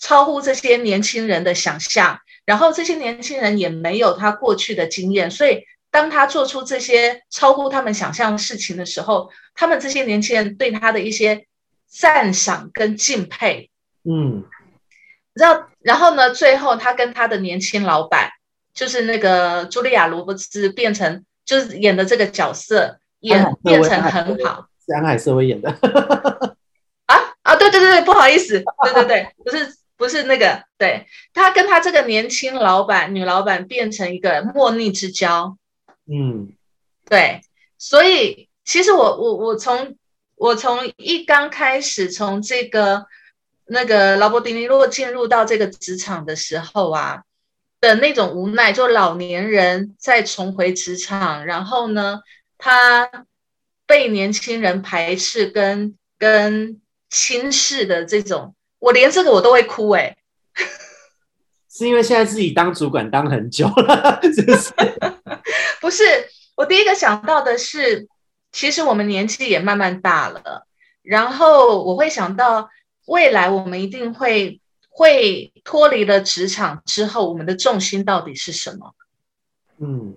[0.00, 11.46] 超乎这些年轻人的想象，然后这些年轻人也没有他过去的经验，所以当他做出这些超乎他们想象的事情的时候，他们这些年轻人对他的一些
[11.86, 13.68] 赞赏跟敬佩，
[14.04, 14.44] 嗯，
[15.32, 18.30] 然然后呢，最后他跟他的年轻老板，
[18.72, 22.98] 就是那个茱莉亚·罗伯茨变成就是演的这个角色。
[23.24, 25.70] 演变成很好，是安海瑟薇演的
[27.06, 27.56] 啊啊！
[27.56, 35.56] 对对对对，不好意思，对对对，不是 不是那个，对他跟他这个年轻老板女老板变成一个莫逆之交，
[36.06, 36.52] 嗯，
[37.08, 37.40] 对，
[37.78, 39.96] 所以其实我我我从
[40.36, 43.06] 我从一刚开始从这个
[43.66, 47.22] 那个劳勃迪尼洛进入到这个职场的时候啊
[47.80, 52.20] 的那种无奈，就老年人再重回职场，然后呢？
[52.56, 53.26] 他
[53.84, 60.16] 被年轻人排斥跟跟轻视的这种，我连这个我都会哭哎，
[61.70, 64.72] 是因为现在自己当主管当很久了，是不是？
[65.82, 66.04] 不是，
[66.56, 68.08] 我第一个想到的是，
[68.52, 70.66] 其实我们年纪也慢慢大了，
[71.02, 72.70] 然后我会想到
[73.06, 78.94] 未来我们一定会会脱离了职场之后，我们的重心到底是什么？
[79.78, 80.16] 嗯。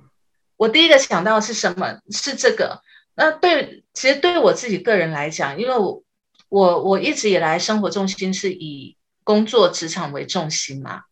[0.56, 2.00] 我第一个想到是什么？
[2.10, 2.82] 是这个。
[3.16, 6.04] 那对，其实对我自己个人来讲，因为我
[6.50, 11.04] 我我一直以来生活重心是以工作职场为重心嘛。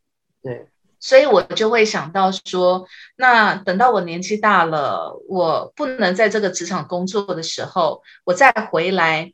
[0.41, 0.67] 对。
[0.97, 9.31] 所以我就会想到说，那等到我年纪大了，我不能在这个职场工作的时候，我再回来，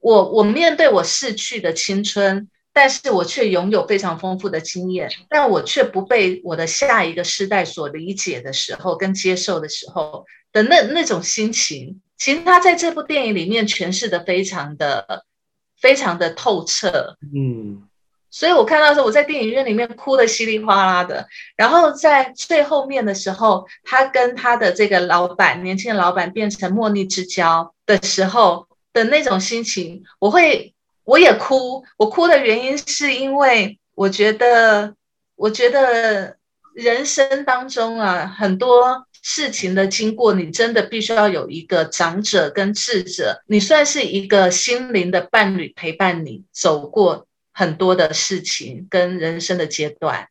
[0.00, 2.48] 我我面对我逝去的青春。
[2.70, 15.24] 但是我却拥有非常丰富的经验，但我却不被我的下一个世代所理解的时候，跟接受的时候的那那种心情，其实他在这部电影里面诠释的非常的
[15.80, 17.82] 非常的透彻，嗯，
[18.30, 21.26] 所以我看到时候我在电影院里面哭的稀里哗啦的，
[21.56, 30.74] 然后在最后面的时候，他跟他的这个老板，年轻的老板变成莫逆之交的时候的那种心情，我会。
[31.04, 34.94] 我也哭，我哭的原因是因为我觉得，
[35.36, 36.36] 我觉得
[36.74, 50.28] 人生当中啊，很多事情的经过，你真的必须要有一个长者跟智者，你算是一个心灵的伴侣，陪伴你走过很多的事情跟人生的阶段。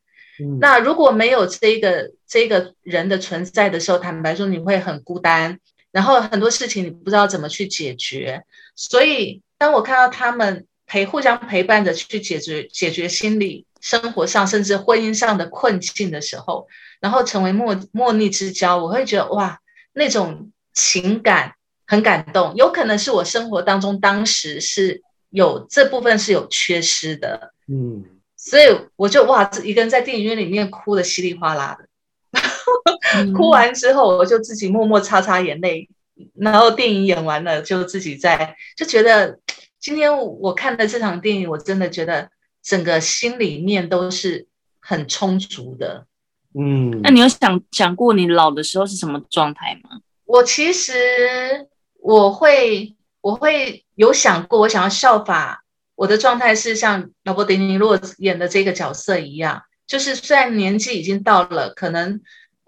[0.60, 5.60] 那如果没有这个这个人的存在的时候，坦白说你会很孤单，
[5.98, 8.44] 然后很多事情你不知道怎么去解决，
[8.76, 9.42] 所以。
[9.60, 16.68] 当我看到他们陪互相陪伴着去解决解决心理生活上甚至婚姻上的困境的时候，
[17.00, 19.60] 然后成为莫莫逆之交，我会觉得哇，
[19.94, 21.54] 那种情感
[21.88, 22.54] 很感动。
[22.56, 31.87] 有可能是我生活当中当时是有这部分是有缺失的，嗯，所以我就哇，一个人在电影院里面哭的稀里哗啦的，
[33.36, 35.90] 哭完之后我就自己默默擦擦眼泪。
[36.36, 39.38] 然后电影演完了，就自己在就觉得，
[39.80, 42.30] 今天我看的这场电影，我真的觉得
[42.64, 44.48] 整个心里面都是
[44.80, 46.08] 很充足的。
[46.60, 50.02] 嗯，那你有想想过你老的时候是什么状态吗？
[50.26, 50.92] 我其实
[52.00, 62.22] 我会我会有想过，我想要效法我的状态是像劳勃迪尼洛演的这个角色一样，就是虽然年纪已经到了，可能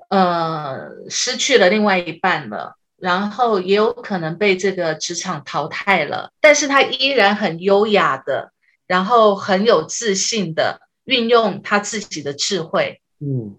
[0.09, 2.75] 呃失去了另外一半了。
[3.01, 8.51] 然后也有可能被这个职场淘汰了，但是他依然很优雅的，
[8.87, 13.55] 然后很有自信的运用他自己的智慧，嗯，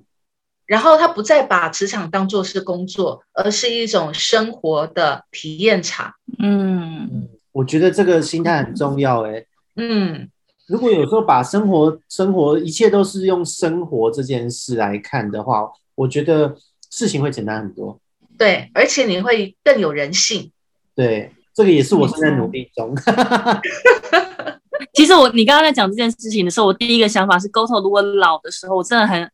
[0.67, 6.13] 然后他不再把职场当做是工作，而是一种生活的体验场。
[6.39, 9.23] 嗯，我觉得这个心态很重要。
[9.23, 9.43] 哎，
[9.77, 10.29] 嗯，
[10.67, 15.67] 如果有时候把生活、生活一切都是用生活这件事来看的话，
[16.01, 16.57] 我觉得
[16.91, 18.01] 事情会简单很多。
[18.39, 20.51] 对，而且你会更有人性。
[20.95, 22.95] 对，这个也是我正在努力中。
[24.95, 29.31] 其实我你刚刚在讲这件事情的时候，我第一个想法是，沟通如果老的时候，我真的很。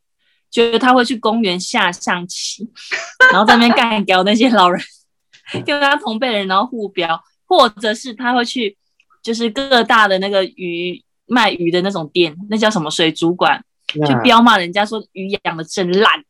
[0.48, 2.66] 觉得他会去公园下象棋，
[3.32, 4.80] 然后在那边干掉那些老人，
[5.66, 8.74] 跟他同辈的人，然后互飙，或者是他会去，
[9.22, 16.24] 就是各大的那个鱼卖鱼的那种店，那叫什么水族馆，去彪骂人家说鱼养的真烂，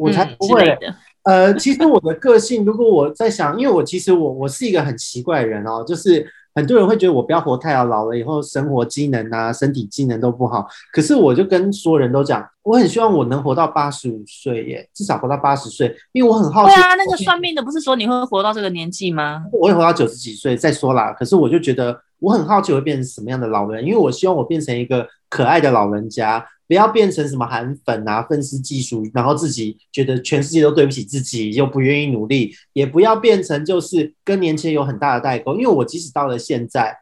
[0.00, 0.94] 我才不会的。
[1.24, 6.26] 呃，其实我的个性，如果我在想，因为我其实我我是一个很奇怪的人哦，就是。
[6.52, 10.66] 很多人会觉得我不要活太老，老了以后生活机能啊、身体机能都不好。
[10.92, 16.74] 可是我就跟所有人都讲，我很希望我能活到八十五岁耶，至少活到八十岁，因为我很好奇。
[16.74, 19.44] 对啊，那个算命的不是说你会活到这个年纪吗？
[19.52, 21.12] 我会活到九十几岁再说啦。
[21.12, 26.46] 可是我就觉得我很好奇会变成什么样的老人，因为我希望我变成一个可爱的老人家。
[26.68, 35.56] 不要变成什么韩粉啊、愤世嫉俗，然后自己觉得全世界都对不起自己，又不愿意努力；也不要变成就是跟年轻人有很大的代沟。
[35.56, 36.96] 因为我即使到了现在，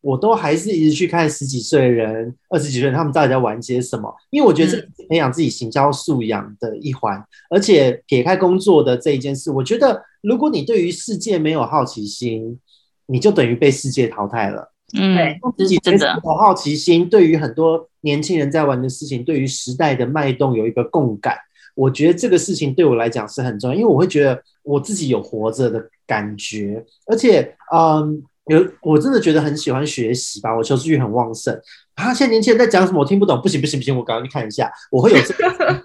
[0.00, 4.14] 我都还是一直去看十几岁的人、二十几岁人他们到底在玩些什么。
[4.30, 7.22] 因为我觉得这培养自己行销素养的一环。
[7.50, 12.58] 而且撇开工作的这一件事，我觉得如果你对于世界没有好奇心，
[13.06, 14.72] 你就等于被世界淘汰了。
[14.98, 15.16] 嗯，
[15.56, 21.36] 自己真的有好奇心，对于很多年轻人在玩的事情，对于时代的脉动有一个共感。
[21.76, 28.20] 我觉得这个事情对我来讲是很重要，因为我会觉得我自己有活着的感觉，而且，嗯，
[28.54, 31.54] 有我真的觉得很喜欢学习吧，我求知欲很旺盛。
[31.94, 34.70] 啊，现在年轻人在讲什么我听不懂，不行不行不行，我赶快去看一下。
[34.90, 35.84] 我会有这个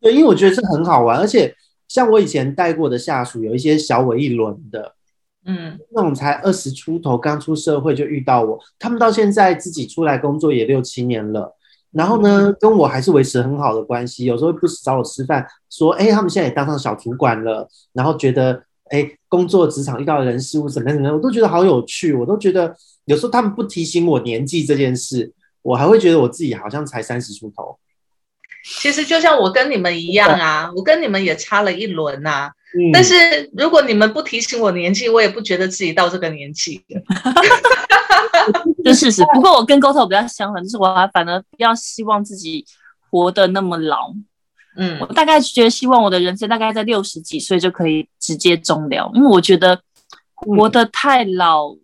[0.00, 1.54] 对，因为我觉得这很好玩，而且
[1.88, 4.94] 像我以前带过的下属，有一些小我一轮的。
[5.46, 11.56] 嗯，那种才二十出头，刚出社会就遇到我，他们到现在自己出来工作也六七年了，
[11.92, 27.78] 然后呢，跟我还是维持很好的关系，有时候不时找我吃饭，说，哎，他们现在也当上小主管了，然后觉得，哎，工作职场遇到的人事物怎么怎么样，我都觉得好有趣，我都觉得有时候他们不提醒我年纪这件事，我还会觉得我自己好像才三十出头。
[28.78, 32.50] 其实就像我跟你们一样啊，我跟你们也差了一轮呐。
[32.92, 33.14] 但是
[33.56, 36.84] 如果你们不提醒我年纪，我也不觉得自己到这个年纪。
[38.84, 39.24] 这 事实。
[39.32, 42.64] 不过我跟沟通比较相反，就是我还反而比较希望自己
[43.10, 44.12] 活得那么老。
[44.80, 49.80] 嗯，我大概觉得希望我的人生大概在六十几岁就可以直接终了，因为我觉得
[50.34, 51.76] 活得太老，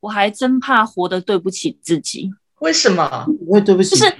[0.00, 2.30] 我还真怕活得对不起自己。
[2.60, 3.26] 为什么？
[3.46, 3.90] 我会对不起？
[3.90, 4.16] 就是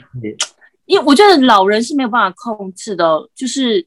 [0.84, 3.86] 因为我觉得老人是没有办法控制的，就是。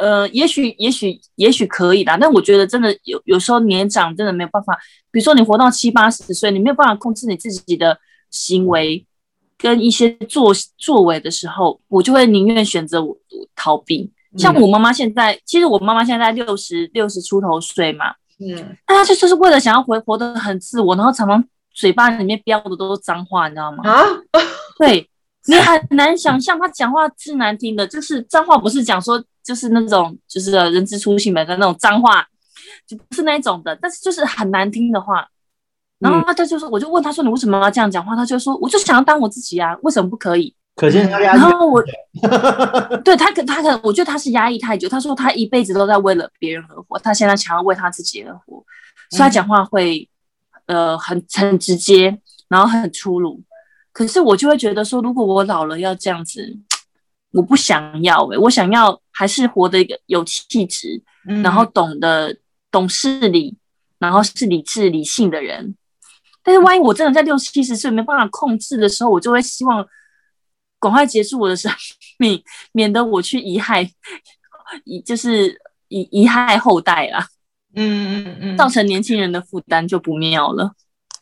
[0.00, 2.16] 呃，也许，也许，也许可以啦。
[2.18, 4.78] 但我觉得真的有，有时候年长真的没有办法。
[5.10, 7.98] 比如说你活到七八十岁，你没有办法控制你自己的
[8.30, 9.04] 行为
[9.62, 13.16] 跟一些作作为的时候，我就会宁愿选择我
[13.56, 14.12] 逃避。
[14.36, 21.42] 像我妈妈现在，其实我妈妈现在六十六十出头岁嘛，嗯，她就就是为了想要活活得很自我，然后常常
[21.72, 23.88] 嘴巴里面飙的都是脏话，你知道吗？
[23.88, 24.02] 啊，
[24.78, 25.08] 对
[25.46, 29.22] 你很难想象她讲话是难听的，就是脏话，不是讲说。
[29.44, 32.24] 就是那种，就是人之初性本善那种脏话，
[32.86, 35.26] 就不是那种的，但是就是很难听的话。
[36.02, 41.38] 然后他就说，我就问他说：“你为什么要这样讲话？”他就说：“我就想要当我自己啊，为什么不可以？”可见他压抑。
[41.38, 41.82] 然后我，
[43.04, 44.88] 对他可他可，我觉得他是压抑太久。
[44.88, 48.64] 他说他一辈子都在为了别人而活，他现在想要为他自己而活，
[49.10, 50.08] 所以他讲话会
[50.66, 53.40] 呃很很直接，然后很粗鲁。
[53.92, 56.58] 可是我就会觉得说，如果我老了要这样子。
[57.34, 61.02] 我不想要诶，我想要还是活得一个有气质，
[61.42, 62.36] 然后懂得
[62.70, 63.56] 懂事理，
[63.98, 65.74] 然后是理智理性的人。
[66.42, 69.86] 但是万一我真的在六七十岁没办法控制的时候，我就会希望
[70.80, 71.70] 赶快结束我的生
[72.18, 73.88] 命，免得我去遗害，
[74.84, 77.26] 遗就是遗遗害后代啦。
[77.74, 80.72] 嗯嗯嗯，造成年轻人的负担就不妙了。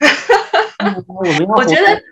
[1.57, 2.03] 我觉得。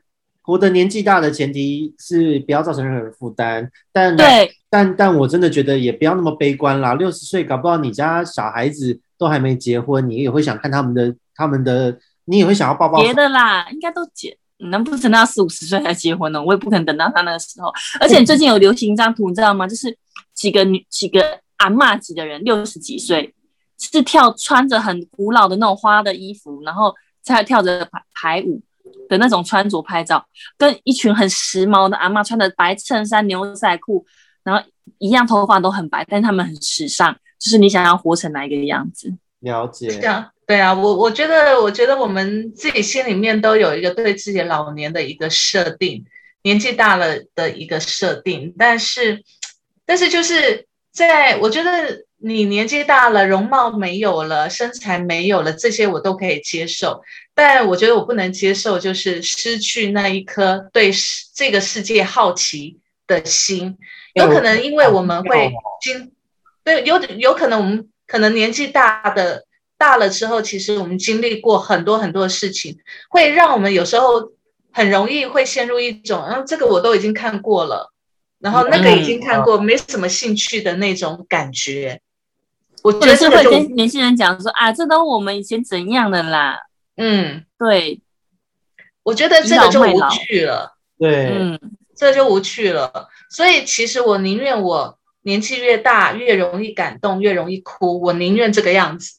[0.41, 6.95] 活的年纪大的前提是不要造成任何人负担，但对，但但我真的觉得也不要那么悲观啦。
[6.95, 11.99] 六十岁搞不好你家小孩子都还没结婚，你也会想看他们的他们的，
[12.29, 13.01] 你也会想要抱抱。
[13.01, 16.43] 别的啦，应该都结，能不等到四五十岁才结婚呢？
[16.43, 17.73] 我也不可能等到他那个时候。
[17.99, 19.67] 而且最近有流行一张图，你知道吗？
[19.67, 19.97] 就是
[20.35, 23.35] 几个女几个阿嬷级的人，六十几岁，
[23.79, 28.63] 是跳穿着很古老的那种花的衣服，然后在跳着排排舞。
[29.07, 30.23] 的那种穿着拍照，
[30.57, 34.05] 跟一群很时髦的阿妈穿的白衬衫、牛仔裤，
[34.43, 34.63] 然后
[34.99, 39.15] 一样头发都很白，但他们很时尚，就是你想要活成哪一个样子？
[39.41, 39.89] 了解。
[39.89, 46.07] 这样对啊，我我觉得，我觉得我们自己心里面都有一个对自己老年的一个设定，
[46.43, 49.23] 年纪大了的一个设定，但是，
[49.85, 57.03] 但是就是在我觉得你年纪大了，容貌没有了，身材没有了，这些我都可以接受，
[57.35, 60.91] 但我觉得我不能接受就是失去那一颗对
[61.35, 63.77] 这个世界好奇的心，
[64.15, 66.11] 有可能因为我们会经，
[66.65, 69.45] 对，有有可能我们可能年纪大的。
[69.79, 72.77] 大了之后，其实我们经历过很多很多事情，
[73.09, 74.33] 会让我们有时候
[74.73, 77.93] 很容易会陷入一种，嗯，这个我都已经看过了，
[78.41, 82.01] 然后那个已经看过，没什么兴趣的那种感觉。
[82.83, 86.61] 我觉得是会跟年轻人讲说啊，这都我们以前怎样的啦。
[86.97, 88.01] 嗯，对，
[89.03, 90.77] 我觉得这个就无趣了。
[90.99, 91.61] 对，嗯，
[91.97, 93.09] 这就无趣了。
[93.31, 99.18] 所以其实我宁愿我年纪越大越容易感动，越容易哭，我宁愿这个样子。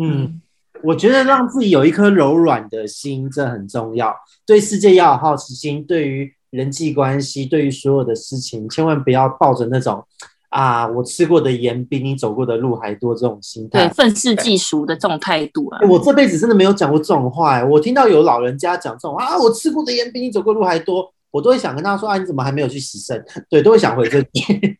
[0.00, 0.40] 嗯，
[0.82, 4.14] 我觉得让自己有一颗柔软的心，这很重要。
[4.46, 10.04] 对世界要有好奇心，对于人际关系，对于所有的事情，千万不要抱着那种
[10.50, 15.80] 啊，我吃过的盐比你走过的路还多这种心态，对，愤世嫉俗的这种态度啊。
[15.88, 17.64] 我这辈子真的没有讲过这种话。
[17.64, 23.24] 我听到有老人家讲这种啊，我吃过的盐比你走过路还多，我都会想跟他说啊，你怎么还没有去洗肾？
[23.48, 24.30] 对，都会想回这句。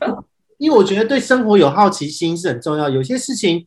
[0.56, 3.66] 因为我觉得对生活有好奇心是很重要，有些事情。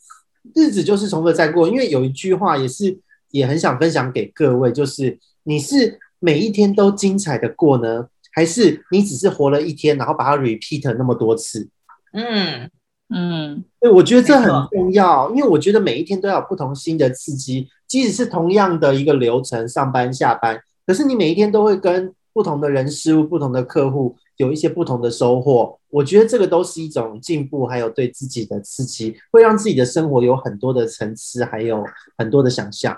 [0.56, 2.98] 日子就是重复再过，因为有一句话也是
[3.32, 11.70] 也很想分享给各位，就是你是每一天都精彩的过呢，还是你只是活了一天，然后把它 repeat 那么多次？
[12.14, 12.70] 嗯
[13.10, 24.16] 嗯，对，我觉得这很重要，因为我觉得每一天都要有不同新的刺激，即使是同样的一个流程，上班下班，可是你每一天都会跟不同的人事物、不同的客户。
[24.36, 31.84] 有一些不同的收获，我觉得这个都是一种进步，还有对自己的刺激，会让自己的生活有很多的层次，还有
[32.20, 32.96] 很多的想象。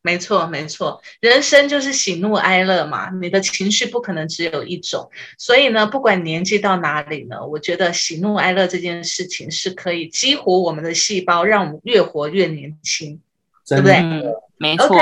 [0.00, 13.20] 没错，没错，人生就是喜怒哀乐嘛，你的情绪不可能只有一种，所以呢，不管年纪到哪里呢，我觉得喜怒哀乐这件事情是可以激活我们的细胞，让我们越活越年轻，
[13.68, 14.00] 对不对？
[14.56, 14.96] 没错。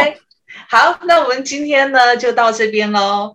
[0.69, 3.35] 好，那我们今天呢就到这边喽。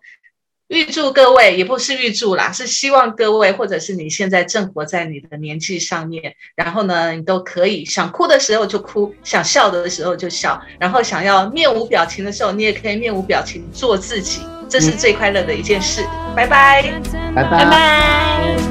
[0.67, 16.05] 预祝各位，也不是预祝啦，是希望各位，或者是你现在正活在你的年纪上面，然后呢，你都可以想哭的时候就哭，想笑的时候就笑，然后想要面无表情的时候，你也可以面无表情做自己，这是最快乐的一件事。
[16.33, 16.83] 拜拜，
[17.35, 18.70] 拜拜，拜拜。